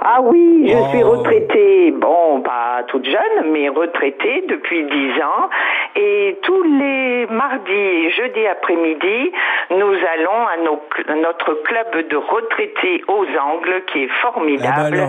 Ah 0.04 0.20
oui, 0.20 0.64
je 0.68 0.76
Oh. 0.76 0.88
suis 0.90 1.02
retraitée, 1.02 1.92
bon, 1.92 2.40
pas 2.40 2.82
toute 2.88 3.04
jeune, 3.04 3.52
mais 3.52 3.68
retraitée 3.68 4.44
depuis 4.48 4.84
10 4.84 5.22
ans. 5.22 5.48
Et 5.96 6.38
tous 6.42 6.62
les 6.64 7.26
mardis 7.30 7.72
et 7.72 8.10
jeudis 8.10 8.46
après-midi, 8.46 9.32
nous 9.70 9.94
allons 10.14 10.46
à, 10.52 10.56
nos 10.64 10.80
à 11.08 11.14
notre 11.16 11.54
club 11.62 12.08
de 12.08 12.16
retraités 12.16 13.04
aux 13.08 13.24
Angles, 13.38 13.82
qui 13.92 14.04
est 14.04 14.08
Ah 14.10 14.14
bah 14.24 14.32
formidable, 14.32 15.08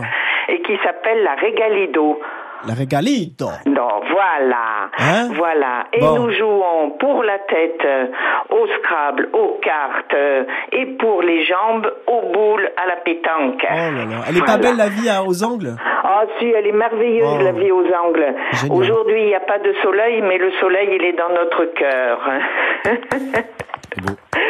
et 0.49 0.61
qui 0.61 0.77
s'appelle 0.83 1.23
la 1.23 1.35
Regalido. 1.35 2.19
La 2.67 2.73
regalito. 2.75 3.47
Non, 3.65 3.89
voilà, 4.09 4.89
Hein? 4.97 5.29
Voilà. 5.35 5.85
Et 5.93 5.99
Bon. 5.99 6.15
nous 6.19 6.31
jouons 6.31 6.91
pour 6.99 7.23
la 7.23 7.39
tête 7.39 7.81
euh, 7.83 8.05
au 8.51 8.67
Scrabble, 8.77 9.29
aux 9.33 9.59
cartes, 9.61 10.13
euh, 10.13 10.43
et 10.71 10.85
pour 10.97 11.21
les 11.21 11.43
jambes 11.45 11.91
aux 12.07 12.31
boules 12.31 12.69
à 12.81 12.85
la 12.87 12.95
pétanque. 12.97 13.61
Oh 13.63 13.73
là 13.73 14.05
là. 14.05 14.23
Elle 14.29 14.37
est 14.37 14.45
pas 14.45 14.57
belle 14.57 14.77
la 14.77 14.87
vie 14.89 15.09
aux 15.25 15.43
angles? 15.43 15.75
Ah 16.03 16.23
si, 16.39 16.45
elle 16.45 16.67
est 16.67 16.71
merveilleuse 16.71 17.37
Oh. 17.39 17.43
la 17.43 17.51
vie 17.51 17.71
aux 17.71 17.85
angles. 18.05 18.33
Aujourd'hui, 18.69 19.21
il 19.23 19.27
n'y 19.27 19.35
a 19.35 19.39
pas 19.41 19.59
de 19.59 19.73
soleil, 19.81 20.21
mais 20.21 20.37
le 20.37 20.51
soleil, 20.61 20.89
il 20.99 21.03
est 21.05 21.13
dans 21.13 21.29
notre 21.29 21.65
cœur. 21.73 22.19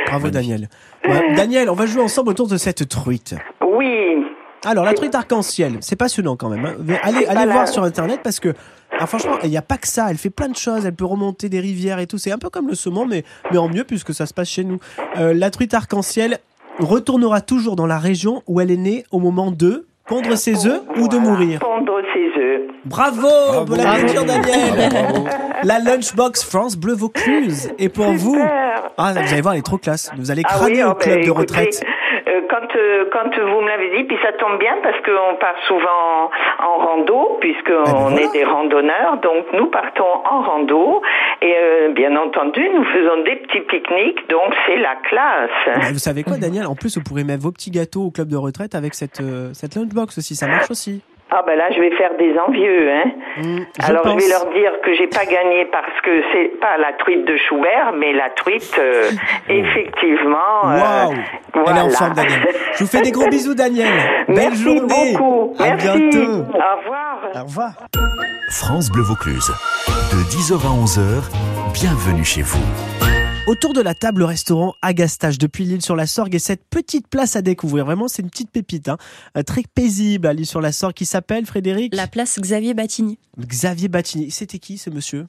Bravo 0.08 0.29
Daniel. 0.32 0.67
Ouais, 1.05 1.34
Daniel, 1.36 1.70
on 1.70 1.74
va 1.74 1.86
jouer 1.86 2.01
ensemble 2.03 2.29
autour 2.29 2.48
de 2.48 2.58
cette 2.58 2.88
truite. 2.89 3.36
Oui. 3.62 4.12
Alors 4.65 4.86
la 4.86 4.93
truite 4.93 5.13
arc-en-ciel, 5.15 5.77
c'est 5.82 5.96
passionnant 5.96 6.36
quand 6.36 6.50
même. 6.50 6.65
hein. 6.65 6.75
Allez, 7.03 7.17
allez 7.25 7.25
Voilà. 7.36 7.53
voir 7.53 7.67
sur 7.67 7.84
internet 7.84 8.22
parce 8.24 8.39
que 8.39 8.53
ah, 9.00 9.08
franchement, 9.08 9.34
il 9.43 9.50
n'y 9.50 9.58
a 9.58 9.62
pas 9.63 9.77
que 9.77 9.88
ça. 9.88 10.08
Elle 10.12 10.17
fait 10.17 10.29
plein 10.29 10.48
de 10.50 10.55
choses. 10.55 10.86
Elle 10.86 10.93
peut 10.96 11.05
remonter 11.05 11.50
des 11.50 11.60
rivières 11.60 12.00
et 12.00 12.05
tout. 12.08 12.17
C'est 12.20 12.32
un 12.32 12.38
peu 12.38 12.50
comme 12.50 12.67
le 12.67 12.75
saumon, 12.75 13.05
mais, 13.08 13.24
mais 13.51 13.58
en 13.58 13.67
mieux 13.67 13.84
puisque 13.84 14.13
ça 14.13 14.25
se 14.27 14.34
passe 14.34 14.50
chez 14.50 14.63
nous. 14.63 14.77
Euh, 15.17 15.34
la 15.34 15.50
truite 15.50 15.74
arc-en-ciel 15.74 16.38
retournera 16.79 17.41
toujours 17.41 17.75
dans 17.75 17.88
la 17.88 17.98
région 17.98 18.43
où 18.48 18.62
elle 18.62 18.72
est 18.72 18.77
née 18.77 19.03
au 19.12 19.20
moment 19.20 19.51
de 19.51 19.88
pondre 20.08 20.36
ses 20.38 20.67
œufs 20.67 20.82
ou 20.98 21.08
de 21.08 21.17
mourir. 21.17 21.60
Pondre 21.60 21.93
ses 22.13 22.41
œufs. 22.41 22.62
Bravo, 22.86 23.27
on 23.53 23.65
peut 23.65 23.77
l'applaudir 23.77 24.25
Daniel. 24.25 24.91
La 25.63 25.79
Lunchbox 25.79 26.43
France 26.43 26.75
Bleu 26.75 26.93
Vaucluse. 26.93 27.70
Et 27.79 27.88
pour 27.89 28.12
vous, 28.13 28.38
ah, 28.98 29.13
vous 29.13 29.17
allez 29.34 29.41
voir, 29.41 29.53
elle 29.53 29.60
est 29.62 29.63
trop 29.63 29.77
classe. 29.77 30.12
Vous 30.17 30.29
allez 30.29 30.43
Ah 30.46 30.60
oui, 30.65 30.84
au 30.84 30.88
oh, 30.89 30.89
ben, 30.89 30.96
club 31.00 31.15
de 31.15 31.22
écoutez, 31.24 31.39
retraite. 31.39 31.84
Euh, 32.75 33.06
quand, 33.12 33.30
vous 33.39 33.62
me 33.62 33.68
l'avez 33.68 33.89
dit, 33.98 34.03
puis 34.03 34.18
ça 34.22 34.32
tombe 34.34 34.60
bien 34.60 34.75
parce 34.84 34.98
qu'on 35.01 35.36
part 35.39 35.56
souvent 35.68 36.30
en 36.60 36.77
rando, 36.77 37.38
puisqu'on 37.42 37.84
Eh 37.86 37.92
ben 37.92 38.00
voilà. 38.10 38.22
est 38.22 38.32
des 38.34 38.44
randonneurs, 38.44 39.18
donc 39.22 39.46
nous 39.53 39.68
partons 39.68 40.03
en 40.30 40.42
rando, 40.42 41.01
et 41.42 41.53
euh, 41.56 41.89
bien 41.94 42.15
entendu, 42.15 42.68
nous 42.74 42.84
faisons 42.86 43.24
des 43.24 43.36
petits 43.38 43.62
pique-niques, 43.62 44.30
donc 44.30 44.53
c'est 44.65 44.77
la 44.77 44.96
classe. 45.10 45.50
Mais 45.68 45.92
vous 45.92 46.00
savez 46.00 46.24
quoi, 46.24 46.38
Daniel? 46.38 46.65
En 46.68 46.75
plus, 46.75 46.98
vous 46.98 47.03
pourrez 47.03 47.24
mettre 47.24 47.44
vos 47.44 47.51
petits 47.51 47.72
gâteaux 47.72 48.03
au 48.03 48.12
club 48.12 48.27
de 48.30 48.38
retraite 48.38 48.75
avec 48.75 48.94
cette, 48.94 49.22
euh, 49.22 49.50
cette 49.53 49.75
lunchbox 49.75 50.18
aussi. 50.18 50.36
Ça 50.36 50.48
marche 50.48 50.72
aussi. 50.72 51.01
Ah 51.36 51.42
ben 51.48 51.58
là, 51.58 51.66
je 51.75 51.80
vais 51.80 51.90
faire 51.96 52.12
des 52.20 52.36
envieux, 52.48 52.92
hein. 52.92 53.12
Je 53.80 53.86
Alors 53.90 54.04
pense. 54.04 54.13
je 54.22 54.25
vais 54.25 54.30
leur 54.30 54.46
dire 54.54 54.72
que 54.84 54.94
j'ai 54.94 55.08
pas 55.08 55.25
gagné 55.25 55.66
parce 55.72 56.00
que 56.04 56.12
c'est 56.32 56.60
pas 56.60 56.78
la 56.78 56.94
truite 56.94 57.25
de 57.25 57.36
Schubert, 57.38 57.92
mais 57.98 58.13
la 58.13 58.30
truite, 58.30 58.75
euh, 58.78 59.10
effectivement. 59.50 60.38
euh, 60.66 60.78
Waouh 60.80 61.13
Elle 61.56 61.60
est 61.60 61.60
en 61.60 61.63
voilà. 61.63 61.90
forme, 61.90 62.13
Daniel. 62.13 62.48
Je 62.74 62.84
vous 62.84 62.90
fais 62.90 63.02
des 63.02 63.12
gros 63.12 63.28
bisous, 63.30 63.56
Daniel. 63.56 63.88
Belle 64.28 64.36
Merci 64.38 64.63
journée. 64.63 65.13
beaucoup. 65.18 65.56
À 65.60 65.63
Merci. 65.75 65.88
bientôt. 65.88 66.32
Au 66.54 66.78
revoir. 66.78 67.18
Au 67.36 67.44
revoir. 67.44 67.72
France 68.52 68.92
Bleu 68.92 69.02
Vaucluse. 69.04 69.50
De 70.12 70.18
10h 70.30 70.54
à 70.54 70.70
11h, 70.86 71.32
bienvenue 71.74 72.24
chez 72.24 72.44
vous. 72.44 73.12
Autour 73.45 73.73
de 73.73 73.81
la 73.81 73.93
table, 73.93 74.19
le 74.19 74.25
restaurant 74.25 74.73
Agastache 74.81 75.38
depuis 75.38 75.65
l'île 75.65 75.81
sur 75.81 75.97
la 75.97 76.07
Sorgue 76.07 76.33
et 76.33 76.39
cette 76.39 76.63
petite 76.69 77.09
place 77.09 77.35
à 77.35 77.41
découvrir. 77.41 77.83
Vraiment, 77.83 78.07
c'est 78.07 78.21
une 78.21 78.29
petite 78.29 78.51
pépite, 78.51 78.88
hein. 78.88 78.95
Euh, 79.38 79.43
très 79.43 79.63
paisible 79.75 80.27
à 80.27 80.33
l'île 80.33 80.45
sur 80.45 80.62
la 80.62 80.71
Sorgue 80.71 80.93
qui 80.93 81.05
s'appelle 81.05 81.45
Frédéric? 81.45 81.93
La 81.93 82.07
place 82.07 82.39
Xavier 82.39 82.73
Battigny. 82.73 83.19
Xavier 83.38 83.89
Battigny. 83.89 84.31
C'était 84.31 84.59
qui 84.59 84.77
ce 84.77 84.89
monsieur? 84.89 85.25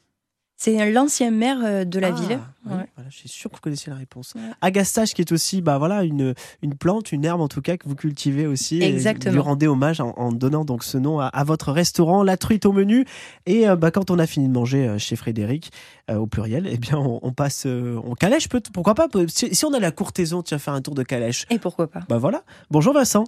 C'est 0.64 0.90
l'ancien 0.92 1.30
maire 1.30 1.58
euh, 1.62 1.84
de 1.84 1.98
la 2.00 2.08
Ah, 2.08 2.12
ville. 2.12 2.38
oui, 2.64 2.72
Ouais. 2.72 2.86
voilà, 2.96 3.10
je 3.10 3.16
suis 3.18 3.28
sûr 3.28 3.50
que 3.50 3.56
vous 3.56 3.60
connaissez 3.60 3.90
la 3.90 3.96
réponse. 3.96 4.32
Ouais. 4.34 4.40
Agastache 4.62 5.12
qui 5.12 5.20
est 5.20 5.30
aussi 5.30 5.60
bah 5.60 5.76
voilà 5.76 6.04
une 6.04 6.34
une 6.62 6.74
plante, 6.74 7.12
une 7.12 7.22
herbe 7.26 7.42
en 7.42 7.48
tout 7.48 7.60
cas 7.60 7.76
que 7.76 7.86
vous 7.86 7.94
cultivez 7.94 8.46
aussi. 8.46 8.78
et 8.78 8.84
Exactement. 8.88 9.34
Lui 9.34 9.40
rendez 9.40 9.66
hommage 9.66 10.00
en, 10.00 10.12
en 10.16 10.32
donnant 10.32 10.64
donc 10.64 10.82
ce 10.82 10.96
nom 10.96 11.20
à, 11.20 11.26
à 11.26 11.44
votre 11.44 11.70
restaurant, 11.70 12.22
la 12.22 12.38
truite 12.38 12.64
au 12.64 12.72
menu. 12.72 13.04
Et 13.44 13.68
euh, 13.68 13.76
bah 13.76 13.90
quand 13.90 14.10
on 14.10 14.18
a 14.18 14.26
fini 14.26 14.48
de 14.48 14.52
manger 14.54 14.88
euh, 14.88 14.96
chez 14.98 15.16
Frédéric 15.16 15.70
euh, 16.10 16.16
au 16.16 16.26
pluriel, 16.26 16.66
eh 16.70 16.78
bien 16.78 16.96
on, 16.96 17.20
on 17.22 17.32
passe 17.32 17.66
on 17.66 18.14
calèche 18.14 18.48
peut 18.48 18.62
pourquoi 18.72 18.94
pas 18.94 19.08
si, 19.28 19.54
si 19.54 19.64
on 19.66 19.74
a 19.74 19.78
la 19.80 19.90
courtaison, 19.90 20.40
tiens 20.42 20.58
faire 20.58 20.72
un 20.72 20.80
tour 20.80 20.94
de 20.94 21.02
calèche. 21.02 21.44
Et 21.50 21.58
pourquoi 21.58 21.88
pas 21.88 22.00
Bah 22.08 22.16
voilà. 22.16 22.42
Bonjour 22.70 22.94
Vincent. 22.94 23.24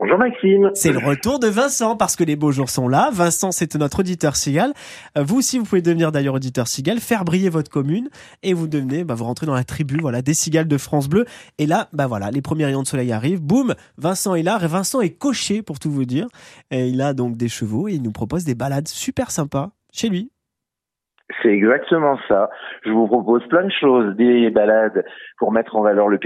Bonjour 0.00 0.18
Maxime. 0.18 0.70
C'est 0.74 0.92
le 0.92 0.98
retour 0.98 1.38
de 1.38 1.46
Vincent 1.46 1.96
parce 1.96 2.16
que 2.16 2.24
les 2.24 2.34
beaux 2.34 2.50
jours 2.50 2.68
sont 2.68 2.88
là. 2.88 3.10
Vincent, 3.12 3.52
c'est 3.52 3.76
notre 3.76 4.00
auditeur 4.00 4.34
Sigal. 4.34 4.74
Euh, 5.16 5.22
Vous 5.22 5.36
aussi, 5.36 5.58
vous 5.58 5.64
pouvez 5.64 5.82
devenir 5.82 6.10
d'ailleurs 6.10 6.34
auditeur 6.34 6.66
Sigal, 6.66 6.98
faire 6.98 7.24
briller 7.24 7.48
votre 7.48 7.70
commune 7.70 8.10
et 8.42 8.54
vous 8.54 8.66
devenez, 8.66 9.04
bah, 9.04 9.14
vous 9.14 9.24
rentrez 9.24 9.46
dans 9.46 9.54
la 9.54 9.62
tribu, 9.62 9.98
voilà, 10.00 10.20
des 10.20 10.34
Cigales 10.34 10.66
de 10.66 10.78
France 10.78 11.08
Bleu. 11.08 11.24
Et 11.58 11.66
là, 11.66 11.88
bah 11.92 12.08
voilà, 12.08 12.32
les 12.32 12.42
premiers 12.42 12.64
rayons 12.66 12.82
de 12.82 12.88
soleil 12.88 13.12
arrivent. 13.12 13.40
Boum, 13.40 13.74
Vincent 13.96 14.34
est 14.34 14.42
là. 14.42 14.58
Et 14.62 14.66
Vincent 14.66 15.00
est 15.00 15.10
coché 15.10 15.62
pour 15.62 15.78
tout 15.78 15.92
vous 15.92 16.04
dire. 16.04 16.26
Et 16.72 16.88
il 16.88 17.00
a 17.00 17.14
donc 17.14 17.36
des 17.36 17.48
chevaux 17.48 17.86
et 17.86 17.94
il 17.94 18.02
nous 18.02 18.12
propose 18.12 18.44
des 18.44 18.56
balades 18.56 18.88
super 18.88 19.30
sympas 19.30 19.70
chez 19.92 20.08
lui. 20.08 20.30
C'est 21.42 21.48
exactement 21.48 22.18
ça. 22.28 22.50
Je 22.84 22.90
vous 22.90 23.06
propose 23.06 23.42
plein 23.48 23.64
de 23.64 23.72
choses, 23.72 24.14
des 24.16 24.50
balades 24.50 25.04
pour 25.38 25.52
mettre 25.52 25.74
en 25.76 25.82
valeur 25.82 26.08
le, 26.08 26.18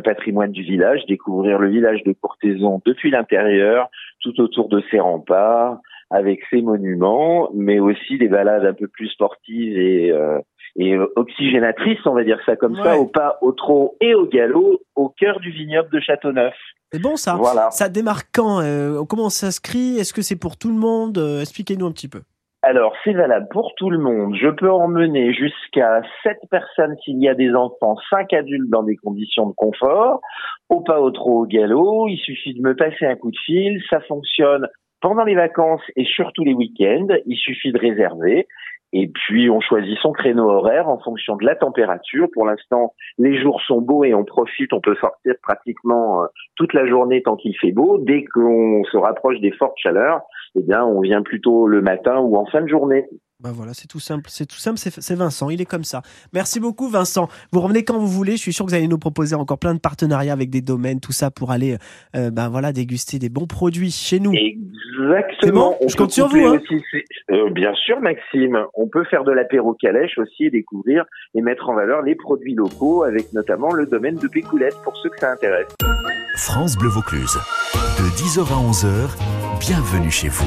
patrimoine 0.00 0.52
du 0.52 0.62
village, 0.62 1.04
découvrir 1.06 1.58
le 1.58 1.68
village 1.68 2.02
de 2.04 2.14
Courtaison 2.14 2.80
depuis 2.86 3.10
l'intérieur, 3.10 3.88
tout 4.22 4.40
autour 4.40 4.68
de 4.68 4.82
ses 4.90 5.00
remparts, 5.00 5.78
avec 6.10 6.40
ses 6.50 6.62
monuments, 6.62 7.50
mais 7.54 7.78
aussi 7.78 8.16
des 8.16 8.28
balades 8.28 8.64
un 8.64 8.72
peu 8.72 8.88
plus 8.88 9.08
sportives 9.08 9.78
et, 9.78 10.10
euh, 10.12 10.38
et 10.76 10.96
oxygénatrices, 11.16 11.98
on 12.06 12.14
va 12.14 12.24
dire 12.24 12.40
ça 12.46 12.56
comme 12.56 12.72
Ouais. 12.72 12.82
ça, 12.84 12.98
au 12.98 13.06
pas, 13.06 13.36
au 13.42 13.52
trot 13.52 13.96
et 14.00 14.14
au 14.14 14.26
galop, 14.26 14.80
au 14.96 15.10
cœur 15.10 15.40
du 15.40 15.50
vignoble 15.50 15.90
de 15.90 16.00
Châteauneuf. 16.00 16.54
C'est 16.90 17.02
bon 17.02 17.16
ça. 17.16 17.34
Voilà. 17.34 17.70
Ça 17.70 17.90
démarre 17.90 18.22
quand 18.32 18.60
Euh, 18.62 19.04
Comment 19.06 19.28
ça 19.28 19.46
s'inscrit 19.50 19.98
Est-ce 19.98 20.14
que 20.14 20.22
c'est 20.22 20.38
pour 20.38 20.56
tout 20.56 20.68
le 20.68 20.78
monde? 20.78 21.18
Euh, 21.18 21.42
Expliquez-nous 21.42 21.84
un 21.86 21.92
petit 21.92 22.08
peu. 22.08 22.20
Alors, 22.62 22.92
c'est 23.04 23.12
valable 23.12 23.46
pour 23.52 23.72
tout 23.76 23.88
le 23.88 23.98
monde. 23.98 24.34
Je 24.34 24.48
peux 24.48 24.70
emmener 24.70 25.32
jusqu'à 25.32 26.02
7 26.24 26.38
personnes 26.50 26.96
s'il 27.04 27.22
y 27.22 27.28
a 27.28 27.34
des 27.34 27.54
enfants, 27.54 27.96
5 28.10 28.32
adultes 28.32 28.68
dans 28.68 28.82
des 28.82 28.96
conditions 28.96 29.46
de 29.46 29.54
confort. 29.54 30.20
Au 30.68 30.80
pas, 30.80 31.00
au 31.00 31.12
trop, 31.12 31.42
au 31.42 31.46
galop. 31.46 32.08
Il 32.08 32.18
suffit 32.18 32.54
de 32.54 32.60
me 32.60 32.74
passer 32.74 33.06
un 33.06 33.14
coup 33.14 33.30
de 33.30 33.38
fil. 33.46 33.80
Ça 33.88 34.00
fonctionne 34.00 34.66
pendant 35.00 35.22
les 35.22 35.36
vacances 35.36 35.82
et 35.94 36.04
surtout 36.04 36.42
les 36.42 36.52
week-ends. 36.52 37.06
Il 37.26 37.36
suffit 37.36 37.70
de 37.70 37.78
réserver. 37.78 38.48
Et 38.92 39.06
puis, 39.06 39.50
on 39.50 39.60
choisit 39.60 39.96
son 39.98 40.12
créneau 40.12 40.50
horaire 40.50 40.88
en 40.88 40.98
fonction 40.98 41.36
de 41.36 41.44
la 41.44 41.54
température. 41.54 42.26
Pour 42.32 42.46
l'instant, 42.46 42.92
les 43.18 43.40
jours 43.40 43.60
sont 43.62 43.82
beaux 43.82 44.02
et 44.02 44.14
on 44.14 44.24
profite. 44.24 44.72
On 44.72 44.80
peut 44.80 44.96
sortir 44.96 45.34
pratiquement 45.42 46.24
euh, 46.24 46.26
toute 46.56 46.72
la 46.72 46.86
journée 46.86 47.22
tant 47.22 47.36
qu'il 47.36 47.56
fait 47.56 47.72
beau. 47.72 47.98
Dès 47.98 48.24
qu'on 48.24 48.82
se 48.84 48.96
rapproche 48.96 49.38
des 49.40 49.52
fortes 49.52 49.76
chaleurs, 49.76 50.22
eh 50.54 50.62
bien, 50.62 50.84
on 50.84 51.00
vient 51.00 51.22
plutôt 51.22 51.66
le 51.66 51.80
matin 51.80 52.18
ou 52.18 52.36
en 52.36 52.46
fin 52.46 52.62
de 52.62 52.68
journée. 52.68 53.06
Bah 53.40 53.50
voilà, 53.54 53.72
c'est 53.72 53.86
tout 53.86 54.00
simple, 54.00 54.24
c'est 54.26 54.46
tout 54.46 54.56
simple, 54.56 54.78
c'est 54.78 55.14
Vincent, 55.14 55.48
il 55.48 55.60
est 55.60 55.64
comme 55.64 55.84
ça. 55.84 56.02
Merci 56.32 56.58
beaucoup 56.58 56.88
Vincent. 56.88 57.28
Vous 57.52 57.60
revenez 57.60 57.84
quand 57.84 57.96
vous 57.96 58.08
voulez, 58.08 58.32
je 58.32 58.38
suis 58.38 58.52
sûr 58.52 58.64
que 58.64 58.70
vous 58.70 58.76
allez 58.76 58.88
nous 58.88 58.98
proposer 58.98 59.36
encore 59.36 59.60
plein 59.60 59.74
de 59.74 59.78
partenariats 59.78 60.32
avec 60.32 60.50
des 60.50 60.60
domaines, 60.60 60.98
tout 60.98 61.12
ça 61.12 61.30
pour 61.30 61.52
aller 61.52 61.76
euh, 62.16 62.32
ben 62.32 62.48
voilà, 62.48 62.72
déguster 62.72 63.20
des 63.20 63.28
bons 63.28 63.46
produits 63.46 63.92
chez 63.92 64.18
nous. 64.18 64.32
Exactement. 64.32 65.76
Je 65.86 65.94
compte 65.94 66.10
sur 66.10 66.26
vous, 66.26 66.44
hein. 66.46 66.58
euh, 67.30 67.48
bien 67.50 67.72
sûr, 67.74 68.00
Maxime. 68.00 68.58
On 68.74 68.88
peut 68.88 69.04
faire 69.04 69.22
de 69.22 69.30
l'apéro 69.30 69.72
calèche 69.74 70.18
aussi 70.18 70.46
et 70.46 70.50
découvrir 70.50 71.04
et 71.36 71.40
mettre 71.40 71.68
en 71.68 71.74
valeur 71.74 72.02
les 72.02 72.16
produits 72.16 72.56
locaux 72.56 73.04
avec 73.04 73.32
notamment 73.34 73.72
le 73.72 73.86
domaine 73.86 74.16
de 74.16 74.26
Pécoulette 74.26 74.74
pour 74.82 74.96
ceux 74.96 75.10
que 75.10 75.18
ça 75.20 75.30
intéresse. 75.30 75.76
France 76.34 76.76
Bleu 76.76 76.88
Vaucluse. 76.88 77.38
De 77.98 78.08
10h 78.16 78.40
à 78.40 78.70
11h, 78.70 79.37
bienvenue 79.60 80.10
chez 80.10 80.28
vous. 80.28 80.44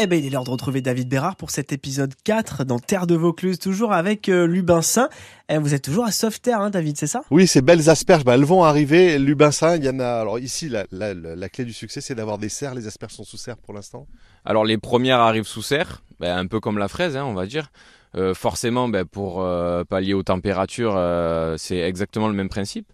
Eh 0.00 0.06
ben 0.06 0.16
il 0.18 0.26
est 0.26 0.30
l'heure 0.30 0.44
de 0.44 0.50
retrouver 0.50 0.80
David 0.80 1.08
Bérard 1.08 1.34
pour 1.34 1.50
cet 1.50 1.72
épisode 1.72 2.14
4 2.22 2.62
dans 2.64 2.78
Terre 2.78 3.08
de 3.08 3.16
Vaucluse, 3.16 3.58
toujours 3.58 3.92
avec 3.92 4.28
euh, 4.28 4.46
Lubin 4.46 4.80
Saint. 4.80 5.08
Eh, 5.48 5.58
vous 5.58 5.74
êtes 5.74 5.82
toujours 5.82 6.04
à 6.04 6.12
Sauveterre, 6.12 6.60
hein, 6.60 6.70
David, 6.70 6.96
c'est 6.96 7.08
ça? 7.08 7.22
Oui, 7.32 7.48
ces 7.48 7.62
belles 7.62 7.90
asperges, 7.90 8.24
bah, 8.24 8.34
elles 8.34 8.44
vont 8.44 8.62
arriver. 8.62 9.18
Lubinsin, 9.18 9.74
il 9.76 9.84
y 9.84 9.88
en 9.88 9.98
a. 9.98 10.06
Alors 10.20 10.38
ici, 10.38 10.68
la, 10.68 10.86
la, 10.92 11.14
la- 11.14 11.34
la 11.34 11.48
clé 11.48 11.64
du 11.64 11.72
succès, 11.72 12.00
c'est 12.00 12.14
d'avoir 12.14 12.38
des 12.38 12.48
serres. 12.48 12.76
Les 12.76 12.86
asperges 12.86 13.14
sont 13.14 13.24
sous 13.24 13.36
serre 13.38 13.56
pour 13.56 13.74
l'instant. 13.74 14.06
Alors 14.44 14.64
les 14.64 14.78
premières 14.78 15.18
arrivent 15.18 15.42
sous 15.46 15.62
serre, 15.62 16.02
ben, 16.20 16.36
un 16.36 16.46
peu 16.46 16.60
comme 16.60 16.78
la 16.78 16.86
fraise, 16.88 17.16
hein, 17.16 17.24
on 17.24 17.34
va 17.34 17.46
dire. 17.46 17.72
Euh, 18.16 18.34
forcément, 18.34 18.88
ben, 18.88 19.04
pour 19.04 19.42
euh, 19.42 19.82
pallier 19.84 20.14
aux 20.14 20.22
températures, 20.22 20.94
euh, 20.96 21.56
c'est 21.58 21.78
exactement 21.78 22.28
le 22.28 22.34
même 22.34 22.48
principe. 22.48 22.86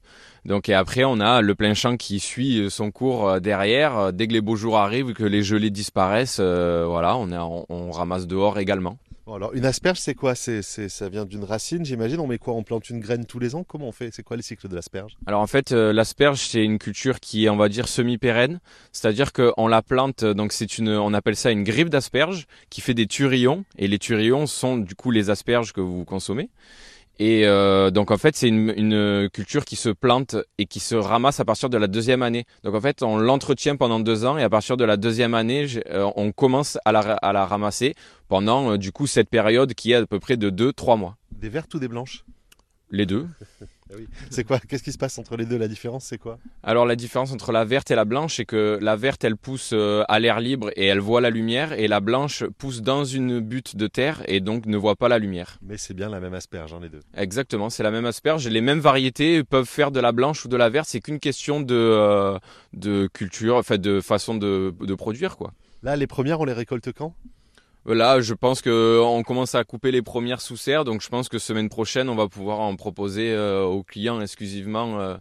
Donc 0.44 0.68
et 0.68 0.74
après, 0.74 1.04
on 1.04 1.20
a 1.20 1.40
le 1.40 1.54
plein 1.54 1.74
champ 1.74 1.96
qui 1.96 2.20
suit 2.20 2.70
son 2.70 2.90
cours 2.90 3.28
euh, 3.28 3.40
derrière. 3.40 3.96
Euh, 3.96 4.12
Dès 4.12 4.26
que 4.26 4.33
les 4.33 4.40
beaux 4.40 4.57
jours 4.57 4.76
arrivent, 4.78 5.12
que 5.14 5.24
les 5.24 5.42
gelées 5.42 5.70
disparaissent, 5.70 6.38
euh, 6.40 6.85
voilà, 6.87 7.16
on, 7.16 7.33
en- 7.33 7.64
on 7.68 7.90
ramasse 7.90 8.26
dehors 8.26 8.59
également. 8.59 8.98
Bon, 9.26 9.33
alors 9.33 9.54
une 9.54 9.64
asperge, 9.64 9.98
c'est 9.98 10.14
quoi? 10.14 10.35
C'est 10.35 10.61
c'est 10.61 10.90
ça 10.90 11.09
vient 11.09 11.24
d'une 11.24 11.44
racine, 11.44 11.83
j'imagine? 11.83 12.20
On 12.20 12.26
met 12.26 12.37
quoi? 12.37 12.52
On 12.52 12.62
plante 12.62 12.90
une 12.90 13.00
graine 13.00 13.24
tous 13.24 13.38
les 13.38 13.54
ans? 13.54 13.64
Comment 13.66 13.88
on 13.88 13.92
fait? 13.92 14.11
C'est 14.12 14.22
quoi 14.22 14.37
le 14.37 14.42
cycle 14.42 14.68
de 14.68 14.74
l'asperge? 14.74 15.16
Alors 15.26 15.40
en 15.40 15.46
fait, 15.46 15.72
euh, 15.72 15.94
l'asperge 15.94 16.40
c'est 16.40 16.62
une 16.62 16.78
culture 16.78 17.20
qui 17.20 17.46
est, 17.46 17.48
on 17.48 17.57
va 17.57 17.70
dire, 17.70 17.88
semi-pérenne, 17.88 18.61
c'est-à-dire 18.92 19.33
qu'on 19.33 19.66
la 19.66 19.80
plante, 19.80 20.26
donc 20.26 20.52
c'est 20.52 20.76
une, 20.76 20.90
on 20.90 21.14
appelle 21.14 21.37
ça 21.37 21.50
une 21.52 21.64
griffe 21.64 21.88
d'asperge 21.88 22.46
qui 22.68 22.83
fait 22.83 22.92
des 22.92 23.07
turillons, 23.07 23.64
et 23.78 23.88
les 23.88 23.98
turillons 23.98 24.46
sont 24.46 24.76
du 24.76 24.94
coup 24.94 25.11
les 25.11 25.30
asperges 25.30 25.72
que 25.72 25.80
vous 25.80 26.04
consommez. 26.04 26.50
Et 27.18 27.46
euh, 27.46 27.90
donc 27.90 28.11
en 28.11 28.16
fait, 28.16 28.35
c'est 28.35 28.48
une, 28.48 28.72
une 28.77 29.29
culture 29.31 29.64
qui 29.64 29.77
se 29.77 29.88
plante 29.88 30.37
et 30.59 30.66
qui 30.66 30.81
se 30.81 30.94
ramasse 30.94 31.40
à 31.40 31.44
partir 31.44 31.70
de 31.70 31.77
la 31.77 31.87
deuxième 31.87 32.22
année. 32.22 32.44
Donc 32.64 32.74
en 32.74 32.81
fait, 32.81 33.03
on 33.03 33.16
l'entretient 33.16 33.77
pendant 33.77 34.00
deux 34.00 34.24
ans 34.24 34.37
et 34.37 34.42
à 34.42 34.50
partir 34.50 34.77
de 34.77 34.85
la 34.85 34.96
deuxième 34.96 35.35
année, 35.35 35.66
euh, 35.90 36.11
on 36.16 36.33
commence 36.33 36.79
à 36.85 36.92
la, 36.92 37.00
à 37.00 37.33
la 37.33 37.46
ramasser 37.46 37.94
pendant 38.29 38.72
euh, 38.72 38.79
du 38.79 38.90
coup 38.90 39.07
cette 39.07 39.29
période 39.29 39.74
qui 39.74 39.92
est 39.92 39.96
à 39.96 40.07
peu 40.07 40.18
près 40.18 40.37
de 40.37 40.50
deux, 40.50 40.72
trois 40.72 40.96
mois. 40.96 41.16
Des 41.31 41.48
vertes 41.48 41.72
ou 41.74 41.79
des 41.79 41.88
blanches? 41.88 42.24
Les 42.90 43.07
deux. 43.07 43.27
C'est 44.30 44.44
quoi 44.44 44.59
Qu'est-ce 44.59 44.83
qui 44.83 44.92
se 44.92 44.98
passe 44.98 45.18
entre 45.18 45.37
les 45.37 45.44
deux? 45.44 45.59
La 45.59 45.68
différence, 45.68 46.04
c'est 46.04 46.18
quoi? 46.18 46.38
Alors 46.62 46.87
la 46.87 46.96
différence 46.96 47.33
entre 47.33 47.52
la 47.52 47.64
verte 47.64 47.90
et 47.90 47.94
la 47.94 48.04
blanche, 48.04 48.37
c'est 48.37 48.44
que 48.44 48.78
la 48.80 48.96
verte, 48.96 49.24
elle 49.24 49.37
pousse 49.37 49.70
euh, 49.72 50.04
à 50.09 50.18
l'air 50.20 50.40
libre 50.40 50.70
et 50.76 50.87
elle 50.87 51.00
voit 51.00 51.20
la 51.20 51.30
lumière, 51.30 51.72
et 51.72 51.88
la 51.88 52.00
blanche 52.00 52.44
pousse 52.59 52.80
dans 52.83 53.04
une 53.04 53.40
butte 53.40 53.76
de 53.76 53.87
terre 53.87 54.22
et 54.26 54.40
donc 54.40 54.66
ne 54.66 54.76
voit 54.76 54.96
pas 54.96 55.09
la 55.09 55.18
lumière. 55.18 55.59
Mais 55.62 55.76
c'est 55.78 55.94
bien 55.94 56.09
la 56.09 56.20
même 56.20 56.35
asperge, 56.35 56.72
hein, 56.72 56.80
les 56.83 56.88
deux. 56.88 57.00
Exactement, 57.16 57.70
c'est 57.70 57.83
la 57.83 57.90
même 57.90 58.07
asperge. 58.07 58.48
Les 58.48 58.61
mêmes 58.61 58.80
variétés 58.80 59.44
peuvent 59.44 59.68
faire 59.68 59.90
de 59.90 60.00
la 60.00 60.12
blanche 60.12 60.44
ou 60.44 60.48
de 60.48 60.57
la 60.57 60.68
verte. 60.70 60.88
C'est 60.88 61.00
qu'une 61.00 61.20
question 61.20 61.61
de, 61.61 61.74
euh, 61.74 62.38
de 62.72 63.09
culture, 63.12 63.57
enfin 63.57 63.78
de 63.78 64.00
façon 64.00 64.35
de, 64.35 64.74
de 64.80 64.94
produire 64.94 65.37
quoi. 65.37 65.52
Là, 65.83 65.96
les 65.96 66.07
premières, 66.07 66.40
on 66.40 66.46
les 66.46 66.54
récolte 66.54 66.92
quand? 66.92 67.14
Là, 67.86 68.20
je 68.22 68.32
pense 68.32 68.62
que 68.62 68.98
on 69.02 69.22
commence 69.22 69.54
à 69.54 69.62
couper 69.62 69.90
les 69.90 70.00
premières 70.00 70.40
sous 70.40 70.56
serre, 70.56 70.84
donc 70.84 71.02
je 71.02 71.08
pense 71.10 71.28
que 71.28 71.38
semaine 71.38 71.68
prochaine, 71.68 72.08
on 72.08 72.14
va 72.14 72.28
pouvoir 72.28 72.60
en 72.60 72.76
proposer 72.76 73.32
euh, 73.32 73.62
aux 73.64 73.82
clients 73.82 74.22
exclusivement 74.22 74.98
euh, 75.00 75.16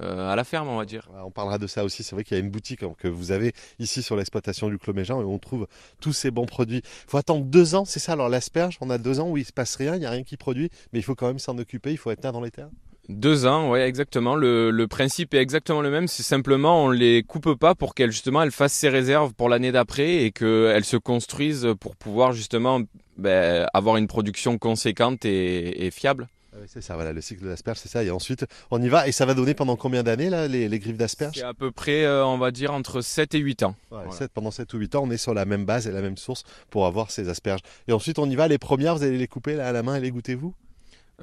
euh, 0.00 0.30
à 0.30 0.36
la 0.36 0.44
ferme, 0.44 0.68
on 0.68 0.76
va 0.76 0.84
dire. 0.84 1.08
On 1.24 1.30
parlera 1.30 1.56
de 1.56 1.66
ça 1.66 1.84
aussi. 1.84 2.02
C'est 2.02 2.14
vrai 2.14 2.22
qu'il 2.22 2.36
y 2.36 2.40
a 2.40 2.44
une 2.44 2.50
boutique 2.50 2.82
hein, 2.82 2.94
que 2.98 3.08
vous 3.08 3.32
avez 3.32 3.54
ici 3.78 4.02
sur 4.02 4.14
l'exploitation 4.16 4.68
du 4.68 4.78
Clos 4.78 4.92
Méjean 4.92 5.22
et 5.22 5.24
on 5.24 5.38
trouve 5.38 5.66
tous 6.00 6.12
ces 6.12 6.30
bons 6.30 6.44
produits. 6.44 6.82
Il 6.84 7.10
faut 7.10 7.16
attendre 7.16 7.46
deux 7.46 7.74
ans, 7.74 7.86
c'est 7.86 8.00
ça? 8.00 8.12
Alors 8.12 8.28
l'asperge, 8.28 8.76
on 8.82 8.90
a 8.90 8.98
deux 8.98 9.18
ans 9.18 9.30
où 9.30 9.38
il 9.38 9.46
se 9.46 9.52
passe 9.52 9.76
rien, 9.76 9.94
il 9.94 10.00
n'y 10.00 10.06
a 10.06 10.10
rien 10.10 10.22
qui 10.22 10.36
produit, 10.36 10.68
mais 10.92 10.98
il 10.98 11.02
faut 11.02 11.14
quand 11.14 11.28
même 11.28 11.38
s'en 11.38 11.56
occuper. 11.56 11.92
Il 11.92 11.98
faut 11.98 12.10
être 12.10 12.24
là 12.24 12.32
dans 12.32 12.42
les 12.42 12.50
terres. 12.50 12.70
Deux 13.08 13.46
ans, 13.46 13.70
ouais, 13.70 13.88
exactement. 13.88 14.36
Le, 14.36 14.70
le, 14.70 14.86
principe 14.86 15.34
est 15.34 15.38
exactement 15.38 15.80
le 15.80 15.90
même. 15.90 16.06
C'est 16.06 16.22
simplement 16.22 16.84
on 16.84 16.90
les 16.90 17.22
coupe 17.22 17.54
pas 17.54 17.74
pour 17.74 17.94
qu'elles 17.94 18.12
justement 18.12 18.42
elles 18.42 18.52
fassent 18.52 18.72
ses 18.72 18.88
réserves 18.88 19.34
pour 19.34 19.48
l'année 19.48 19.72
d'après 19.72 20.24
et 20.24 20.30
qu'elles 20.30 20.84
se 20.84 20.96
construisent 20.96 21.68
pour 21.80 21.96
pouvoir 21.96 22.32
justement 22.32 22.80
ben, 23.16 23.66
avoir 23.74 23.96
une 23.96 24.06
production 24.06 24.56
conséquente 24.56 25.24
et, 25.24 25.84
et 25.86 25.90
fiable. 25.90 26.28
Ah 26.54 26.58
oui, 26.60 26.66
c'est 26.68 26.82
ça, 26.82 26.96
voilà, 26.96 27.14
le 27.14 27.20
cycle 27.22 27.42
de 27.42 27.48
l'asperge, 27.48 27.78
c'est 27.78 27.88
ça. 27.88 28.04
Et 28.04 28.10
ensuite, 28.10 28.44
on 28.70 28.80
y 28.80 28.88
va. 28.88 29.08
Et 29.08 29.12
ça 29.12 29.24
va 29.24 29.32
donner 29.32 29.54
pendant 29.54 29.76
combien 29.76 30.02
d'années, 30.02 30.28
là, 30.28 30.48
les, 30.48 30.68
les 30.68 30.78
griffes 30.78 30.98
d'asperge? 30.98 31.36
C'est 31.36 31.42
à 31.42 31.54
peu 31.54 31.70
près, 31.70 32.04
euh, 32.04 32.26
on 32.26 32.36
va 32.36 32.50
dire, 32.50 32.74
entre 32.74 33.00
7 33.00 33.34
et 33.34 33.38
8 33.38 33.62
ans. 33.62 33.74
Ouais, 33.90 33.98
voilà. 34.04 34.12
7, 34.12 34.30
pendant 34.32 34.50
7 34.50 34.74
ou 34.74 34.78
8 34.78 34.94
ans, 34.96 35.04
on 35.06 35.10
est 35.10 35.16
sur 35.16 35.32
la 35.32 35.46
même 35.46 35.64
base 35.64 35.86
et 35.86 35.92
la 35.92 36.02
même 36.02 36.18
source 36.18 36.44
pour 36.68 36.84
avoir 36.84 37.10
ces 37.10 37.30
asperges. 37.30 37.60
Et 37.88 37.92
ensuite, 37.92 38.18
on 38.18 38.28
y 38.28 38.36
va. 38.36 38.48
Les 38.48 38.58
premières, 38.58 38.96
vous 38.96 39.02
allez 39.02 39.16
les 39.16 39.28
couper 39.28 39.54
là, 39.54 39.66
à 39.66 39.72
la 39.72 39.82
main 39.82 39.96
et 39.96 40.00
les 40.00 40.10
goûter, 40.10 40.34
vous 40.34 40.54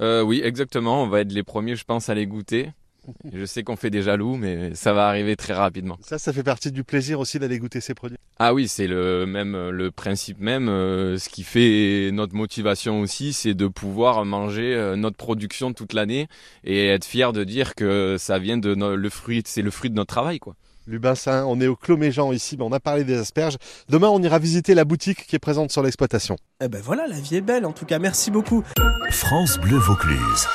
euh, 0.00 0.22
Oui, 0.22 0.40
exactement. 0.44 1.02
On 1.02 1.08
va 1.08 1.20
être 1.20 1.32
les 1.32 1.42
premiers, 1.42 1.76
je 1.76 1.84
pense, 1.84 2.08
à 2.08 2.14
les 2.14 2.26
goûter. 2.26 2.70
Je 3.32 3.44
sais 3.44 3.62
qu'on 3.62 3.76
fait 3.76 3.90
des 3.90 4.02
jaloux, 4.02 4.36
mais 4.36 4.74
ça 4.74 4.92
va 4.92 5.08
arriver 5.08 5.36
très 5.36 5.54
rapidement. 5.54 5.98
Ça, 6.02 6.18
ça 6.18 6.32
fait 6.32 6.42
partie 6.42 6.70
du 6.70 6.84
plaisir 6.84 7.20
aussi 7.20 7.38
d'aller 7.38 7.58
goûter 7.58 7.80
ces 7.80 7.94
produits. 7.94 8.18
Ah 8.38 8.54
oui, 8.54 8.68
c'est 8.68 8.86
le 8.86 9.26
même 9.26 9.70
le 9.70 9.90
principe 9.90 10.38
même. 10.40 10.68
Euh, 10.68 11.18
ce 11.18 11.28
qui 11.28 11.42
fait 11.42 12.10
notre 12.12 12.34
motivation 12.34 13.00
aussi, 13.00 13.32
c'est 13.32 13.54
de 13.54 13.66
pouvoir 13.66 14.24
manger 14.24 14.74
euh, 14.74 14.96
notre 14.96 15.16
production 15.16 15.72
toute 15.72 15.92
l'année 15.92 16.28
et 16.64 16.88
être 16.88 17.04
fier 17.04 17.32
de 17.32 17.44
dire 17.44 17.74
que 17.74 18.16
ça 18.18 18.38
vient 18.38 18.58
de 18.58 18.74
no 18.74 18.96
le 18.96 19.10
fruit, 19.10 19.42
c'est 19.44 19.62
le 19.62 19.70
fruit 19.70 19.90
de 19.90 19.94
notre 19.94 20.12
travail, 20.12 20.38
quoi. 20.38 20.56
Lubin 20.86 21.14
Saint, 21.14 21.44
on 21.46 21.60
est 21.60 21.66
au 21.66 21.76
Clos 21.76 21.96
Méjean 21.96 22.32
ici, 22.32 22.56
mais 22.56 22.64
on 22.64 22.72
a 22.72 22.80
parlé 22.80 23.04
des 23.04 23.18
asperges. 23.18 23.56
Demain, 23.88 24.08
on 24.08 24.22
ira 24.22 24.38
visiter 24.38 24.74
la 24.74 24.84
boutique 24.84 25.26
qui 25.26 25.36
est 25.36 25.40
présente 25.40 25.70
sur 25.70 25.82
l'exploitation. 25.82 26.36
Eh 26.62 26.68
ben 26.68 26.80
voilà, 26.82 27.06
la 27.06 27.20
vie 27.20 27.36
est 27.36 27.40
belle. 27.40 27.66
En 27.66 27.72
tout 27.72 27.86
cas, 27.86 27.98
merci 27.98 28.30
beaucoup. 28.30 28.62
France 29.10 29.58
Bleu 29.58 29.78
Vaucluse. 29.78 30.46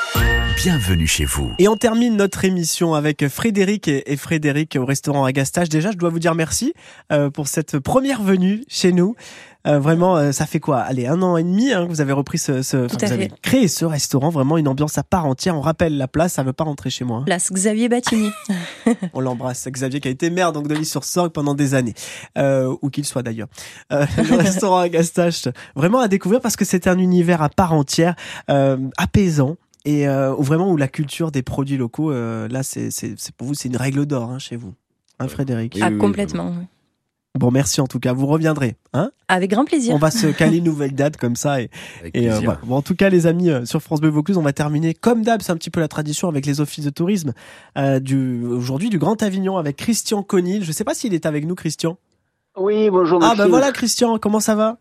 Bienvenue 0.55 1.05
chez 1.05 1.25
vous. 1.25 1.51
Et 1.59 1.67
on 1.67 1.75
termine 1.75 2.15
notre 2.15 2.45
émission 2.45 2.93
avec 2.93 3.27
Frédéric 3.27 3.87
et, 3.87 4.15
Frédéric 4.15 4.77
au 4.79 4.85
restaurant 4.85 5.25
Agastache. 5.25 5.69
Déjà, 5.69 5.91
je 5.91 5.97
dois 5.97 6.09
vous 6.09 6.19
dire 6.19 6.33
merci 6.33 6.73
euh, 7.11 7.29
pour 7.29 7.47
cette 7.47 7.77
première 7.79 8.21
venue 8.21 8.63
chez 8.67 8.93
nous. 8.93 9.15
Euh, 9.67 9.79
vraiment, 9.79 10.15
euh, 10.17 10.31
ça 10.31 10.45
fait 10.45 10.59
quoi? 10.59 10.79
Allez, 10.79 11.07
un 11.07 11.21
an 11.23 11.37
et 11.37 11.43
demi 11.43 11.73
hein, 11.73 11.85
que 11.85 11.89
vous 11.89 12.01
avez 12.01 12.13
repris 12.13 12.37
ce, 12.37 12.61
ce 12.61 12.87
Tout 12.87 12.97
vous 13.01 13.11
avez 13.11 13.31
créé 13.41 13.67
ce 13.67 13.83
restaurant, 13.83 14.29
vraiment 14.29 14.57
une 14.57 14.67
ambiance 14.67 14.97
à 14.97 15.03
part 15.03 15.25
entière. 15.25 15.57
On 15.57 15.61
rappelle 15.61 15.97
la 15.97 16.07
place, 16.07 16.33
ça 16.33 16.43
veut 16.43 16.53
pas 16.53 16.63
rentrer 16.63 16.89
chez 16.89 17.03
moi. 17.03 17.19
hein. 17.19 17.23
Place 17.25 17.51
Xavier 17.51 17.89
Battini. 17.89 18.29
On 19.13 19.19
l'embrasse, 19.19 19.67
Xavier 19.67 19.99
qui 19.99 20.07
a 20.07 20.11
été 20.11 20.29
maire 20.29 20.51
donc 20.51 20.67
de 20.67 20.75
l'île 20.75 20.85
sur 20.85 21.03
Sorgue 21.03 21.31
pendant 21.31 21.55
des 21.55 21.73
années, 21.73 21.95
euh, 22.37 22.75
où 22.81 22.89
qu'il 22.89 23.05
soit 23.05 23.23
d'ailleurs. 23.23 23.47
Euh, 23.91 24.05
le 24.17 24.35
restaurant 24.35 24.77
Agastache, 24.77 25.47
vraiment 25.75 25.99
à 25.99 26.07
découvrir 26.07 26.41
parce 26.41 26.55
que 26.55 26.65
c'est 26.65 26.87
un 26.87 26.99
univers 26.99 27.41
à 27.41 27.49
part 27.49 27.73
entière, 27.73 28.15
euh, 28.51 28.77
apaisant. 28.97 29.57
Et 29.85 30.07
euh, 30.07 30.33
vraiment 30.33 30.71
où 30.71 30.77
la 30.77 30.87
culture 30.87 31.31
des 31.31 31.43
produits 31.43 31.77
locaux, 31.77 32.11
euh, 32.11 32.47
là 32.47 32.63
c'est 32.63 32.89
pour 33.37 33.47
vous 33.47 33.53
c'est 33.53 33.69
une 33.69 33.77
règle 33.77 34.05
d'or 34.05 34.31
hein, 34.31 34.39
chez 34.39 34.55
vous, 34.55 34.73
hein, 35.19 35.27
Frédéric. 35.27 35.73
Oui, 35.75 35.81
ah, 35.83 35.87
oui, 35.87 35.93
oui, 35.93 35.99
complètement. 35.99 36.49
oui. 36.49 36.65
Bon 37.37 37.51
merci 37.51 37.81
en 37.81 37.87
tout 37.87 37.99
cas, 37.99 38.13
vous 38.13 38.27
reviendrez, 38.27 38.77
hein? 38.93 39.11
Avec 39.27 39.51
grand 39.51 39.65
plaisir. 39.65 39.93
On 39.93 39.97
va 39.97 40.09
se 40.09 40.27
caler 40.37 40.57
une 40.57 40.63
nouvelle 40.63 40.95
date 40.95 41.17
comme 41.17 41.35
ça 41.35 41.61
et, 41.61 41.69
Avec 41.99 42.15
et 42.15 42.31
euh. 42.31 42.39
Bon, 42.63 42.77
en 42.77 42.81
tout 42.81 42.95
cas, 42.95 43.09
les 43.09 43.27
amis, 43.27 43.49
euh, 43.49 43.65
sur 43.65 43.81
France 43.81 43.99
Bleu 43.99 44.09
Vaucluse, 44.09 44.37
on 44.37 44.41
va 44.41 44.53
terminer 44.53 44.93
comme 44.93 45.21
d'hab, 45.21 45.41
c'est 45.41 45.51
un 45.51 45.57
petit 45.57 45.69
peu 45.69 45.81
la 45.81 45.89
tradition 45.89 46.29
avec 46.29 46.45
les 46.45 46.61
offices 46.61 46.85
de 46.85 46.89
tourisme 46.89 47.33
euh, 47.77 47.99
du 47.99 48.45
aujourd'hui 48.45 48.89
du 48.89 48.99
Grand 48.99 49.21
Avignon 49.21 49.57
avec 49.57 49.75
Christian 49.75 50.23
Conil. 50.23 50.63
Je 50.63 50.71
sais 50.71 50.85
pas 50.85 50.93
s'il 50.93 51.13
est 51.13 51.25
avec 51.25 51.45
nous, 51.45 51.55
Christian? 51.55 51.97
Oui, 52.57 52.89
bonjour 52.89 53.21
Ah 53.21 53.35
bah 53.35 53.47
voilà, 53.47 53.73
Christian, 53.73 54.17
comment 54.17 54.39
ça 54.39 54.55
va? 54.55 54.77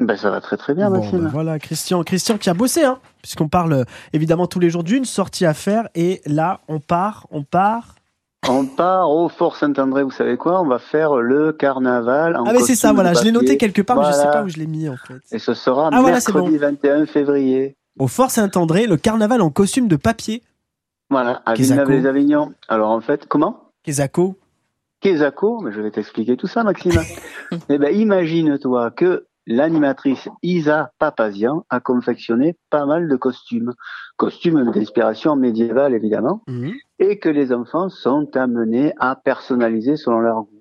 Ben, 0.00 0.16
ça 0.16 0.30
va 0.30 0.40
très 0.40 0.56
très 0.56 0.74
bien 0.74 0.90
Bon, 0.90 1.00
Maxime. 1.00 1.20
bah 1.20 1.30
voilà, 1.30 1.58
Christian, 1.58 2.02
Christian 2.02 2.38
qui 2.38 2.48
a 2.48 2.54
bossé, 2.54 2.84
hein, 2.84 2.98
puisqu'on 3.22 3.48
parle 3.48 3.72
euh, 3.74 3.84
évidemment 4.14 4.46
tous 4.46 4.58
les 4.58 4.70
jours 4.70 4.82
d'une 4.82 5.04
sortie 5.04 5.44
à 5.44 5.52
faire 5.52 5.88
et 5.94 6.22
là, 6.24 6.60
on 6.68 6.80
part, 6.80 7.26
on 7.30 7.42
part. 7.42 7.96
On 8.48 8.64
part 8.64 9.10
au 9.10 9.28
Fort 9.28 9.56
Saint-André, 9.56 10.02
vous 10.02 10.10
savez 10.10 10.38
quoi? 10.38 10.62
On 10.62 10.66
va 10.66 10.78
faire 10.78 11.16
le 11.16 11.52
carnaval 11.52 12.36
en 12.36 12.44
ah 12.46 12.52
mais 12.54 12.60
c'est 12.60 12.74
ça, 12.74 12.94
voilà, 12.94 13.12
je 13.12 13.22
l'ai 13.22 13.32
noté 13.32 13.58
quelque 13.58 13.82
part, 13.82 13.98
mais 13.98 14.06
je 14.06 14.12
sais 14.12 14.24
pas 14.24 14.42
où 14.42 14.48
je 14.48 14.56
l'ai 14.56 14.66
mis 14.66 14.88
en 14.88 14.96
fait. 14.96 15.20
Et 15.30 15.38
ce 15.38 15.52
sera 15.52 15.90
Ah, 15.92 16.00
voilà, 16.00 16.16
mercredi 16.16 16.56
21 16.56 17.04
février. 17.04 17.76
Au 17.98 18.06
Fort 18.06 18.30
Saint-André, 18.30 18.86
le 18.86 18.96
carnaval 18.96 19.42
en 19.42 19.50
costume 19.50 19.88
de 19.88 19.96
papier. 19.96 20.42
Voilà, 21.10 21.42
à. 21.44 21.52
Villeneuve-les-Avignon. 21.52 22.54
Alors 22.68 22.90
en 22.90 23.02
fait, 23.02 23.26
comment? 23.26 23.64
Kesako. 23.82 24.36
Quesaco, 25.00 25.60
mais 25.60 25.72
je 25.72 25.80
vais 25.80 25.90
t'expliquer 25.90 26.36
tout 26.36 26.46
ça, 26.46 26.62
Maxime. 26.62 27.00
eh 27.68 27.78
ben, 27.78 27.94
imagine-toi 27.94 28.90
que 28.90 29.26
l'animatrice 29.50 30.28
Isa 30.42 30.92
Papazian 30.98 31.64
a 31.70 31.80
confectionné 31.80 32.56
pas 32.70 32.86
mal 32.86 33.08
de 33.08 33.16
costumes. 33.16 33.72
Costumes 34.16 34.70
d'inspiration 34.70 35.34
médiévale, 35.36 35.92
évidemment. 35.94 36.42
Mhm. 36.48 36.72
et 37.02 37.18
que 37.18 37.30
les 37.30 37.52
enfants 37.52 37.88
sont 37.88 38.36
amenés 38.36 38.92
à 38.98 39.16
personnaliser 39.16 39.96
selon 39.96 40.20
leur 40.20 40.42
goût. 40.42 40.59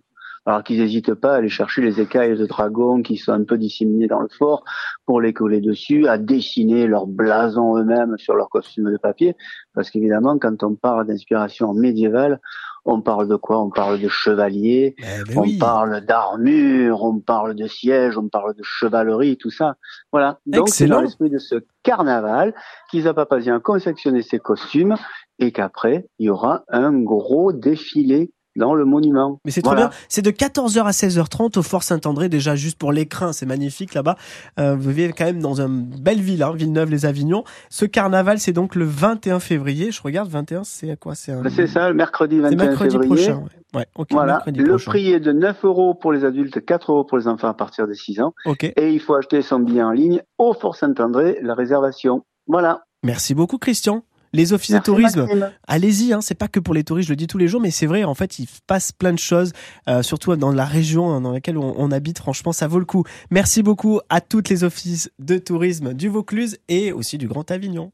Alors 0.50 0.64
qu'ils 0.64 0.80
n'hésitent 0.80 1.14
pas 1.14 1.34
à 1.34 1.36
aller 1.36 1.48
chercher 1.48 1.84
les 1.84 2.02
écailles 2.02 2.36
de 2.36 2.48
dragon 2.48 3.04
qui 3.04 3.18
sont 3.18 3.34
un 3.34 3.44
peu 3.44 3.56
disséminées 3.56 4.08
dans 4.08 4.20
le 4.20 4.30
fort 4.30 4.64
pour 5.06 5.22
les 5.22 5.32
coller 5.32 5.62
dessus, 5.62 6.08
à 6.08 6.18
dessiner 6.18 6.88
leur 6.88 7.06
blason 7.06 7.78
eux-mêmes 7.78 8.18
sur 8.18 8.34
leur 8.34 8.50
costume 8.50 8.92
de 8.92 8.98
papier. 8.98 9.36
Parce 9.76 9.92
qu'évidemment, 9.92 10.40
quand 10.40 10.64
on 10.64 10.74
parle 10.74 11.06
d'inspiration 11.06 11.76
médiévale, 11.76 12.42
on 12.84 13.00
parle 13.00 13.28
de 13.28 13.36
quoi? 13.36 13.62
On 13.62 13.70
parle 13.70 14.02
de 14.02 14.08
chevaliers, 14.08 14.96
Eh 14.98 15.24
ben 15.28 15.38
on 15.38 15.42
oui. 15.42 15.60
parle 15.60 16.02
d'armure, 16.02 17.04
on 17.04 17.20
parle 17.20 17.54
de 17.54 17.68
siège, 17.68 18.18
on 18.18 18.28
parle 18.28 18.56
de 18.56 18.64
chevalerie, 18.64 19.38
tout 19.38 19.52
ça. 19.52 19.76
Voilà. 20.12 20.40
Donc 20.48 20.70
c'est 20.70 20.88
dans 20.88 21.02
l'esprit 21.02 21.30
de 21.30 21.38
ce 21.38 21.58
carnaval 21.84 22.56
qu'Isa 22.90 23.14
Papazian 23.14 23.58
a 23.58 23.60
confectionné 23.60 24.24
ses 24.24 24.40
costumes 24.40 24.96
et 25.38 25.52
qu'après, 25.52 26.08
il 26.18 26.26
y 26.26 26.30
aura 26.32 26.64
un 26.70 26.92
gros 27.00 27.54
défilé 27.54 28.32
dans 28.56 28.74
le 28.74 28.86
monument. 28.86 29.40
Mais 29.46 29.52
c'est 29.52 29.62
trop 29.62 29.74
Voilà. 29.74 29.88
bien. 29.90 29.98
C'est 30.10 30.22
de 30.22 30.32
14h 30.32 30.84
à 30.84 30.92
16h30 30.92 31.58
au 31.58 31.62
Fort 31.62 31.84
Saint-André, 31.84 32.30
déjà 32.30 32.56
juste 32.56 32.78
pour 32.78 32.92
l'écrin, 32.92 33.32
c'est 33.34 33.46
magnifique 33.46 33.94
là-bas. 33.94 34.16
Euh, 34.60 34.76
vous 34.76 34.90
vivez 34.90 35.14
quand 35.14 35.26
même 35.26 35.40
dans 35.42 35.62
une 35.62 35.84
belle 35.84 36.22
ville, 36.22 36.44
hein, 36.44 36.54
Villeneuve-les-Avignon. 36.56 37.44
Ce 37.70 37.86
carnaval, 37.86 38.40
c'est 38.40 38.54
donc 38.54 38.76
le 38.76 38.86
21 38.86 39.40
février. 39.40 39.92
Je 39.92 40.02
regarde, 40.02 40.30
21, 40.30 40.64
c'est 40.64 40.92
à 40.92 40.96
quoi? 40.96 41.16
C'est 41.16 41.32
un... 41.32 41.48
C'est 41.50 41.68
ça, 41.68 41.90
le 41.90 41.96
mercredi 41.96 42.38
C'est 42.38 42.42
21 42.56 42.66
mercredi 42.66 42.92
février. 42.92 43.16
prochain. 43.16 43.38
Ouais, 43.42 43.50
Ouais, 43.76 43.86
ok, 43.96 44.08
Voilà, 44.12 44.34
mercredi 44.34 44.60
le 44.62 44.70
prochain. 44.70 44.90
prix 44.92 45.12
est 45.12 45.20
de 45.20 45.32
9 45.32 45.64
euros 45.64 45.94
pour 45.94 46.12
les 46.12 46.26
adultes, 46.26 46.66
4 46.66 46.92
euros 46.92 47.04
pour 47.04 47.20
les 47.20 47.28
enfants 47.28 47.50
à 47.50 47.54
partir 47.54 47.88
de 47.88 47.94
6 47.94 48.20
ans. 48.20 48.34
Et 48.64 48.90
il 48.90 49.00
faut 49.00 49.14
acheter 49.14 49.44
son 49.44 49.60
billet 49.60 49.84
en 49.84 49.92
ligne 49.92 50.24
au 50.40 50.54
Fort 50.54 50.76
Saint-André, 50.76 51.38
la 51.44 51.54
réservation. 51.54 52.24
Voilà. 52.48 52.82
merci 53.04 53.36
beaucoup 53.36 53.60
Christian. 53.60 54.04
Les 54.34 54.54
offices 54.54 54.76
de 54.76 54.80
tourisme, 54.80 55.28
allez-y, 55.68 56.13
hein, 56.13 56.22
c'est 56.22 56.36
pas 56.36 56.48
que 56.48 56.60
pour 56.60 56.74
les 56.74 56.84
touristes, 56.84 57.08
je 57.08 57.13
le 57.13 57.18
dis 57.18 57.28
tous 57.28 57.38
les 57.38 57.48
jours, 57.48 57.62
mais 57.62 57.72
c'est 57.72 57.88
vrai, 57.88 58.04
en 58.04 58.13
fait, 58.13 58.39
il 58.39 58.48
se 58.48 58.60
passe 58.68 58.92
plein 58.92 59.13
de 59.13 59.20
choses, 59.20 59.54
euh, 59.88 60.04
surtout 60.04 60.36
dans 60.36 60.52
la 60.52 60.65
région 60.65 61.12
hein, 61.12 61.22
dans 61.22 61.32
laquelle 61.32 61.58
on, 61.58 61.74
on 61.78 61.92
habite, 61.92 62.20
franchement, 62.20 62.52
ça 62.52 62.68
vaut 62.68 62.80
le 62.80 62.86
coup. 62.86 63.04
Merci 63.32 63.63
beaucoup 63.63 64.00
à 64.10 64.22
toutes 64.22 64.50
les 64.50 64.63
offices 64.63 65.10
de 65.20 65.38
tourisme 65.38 65.94
du 65.94 66.10
Vaucluse 66.10 66.58
et 66.68 66.92
aussi 66.92 67.18
du 67.18 67.28
Grand 67.28 67.50
Avignon. 67.50 67.92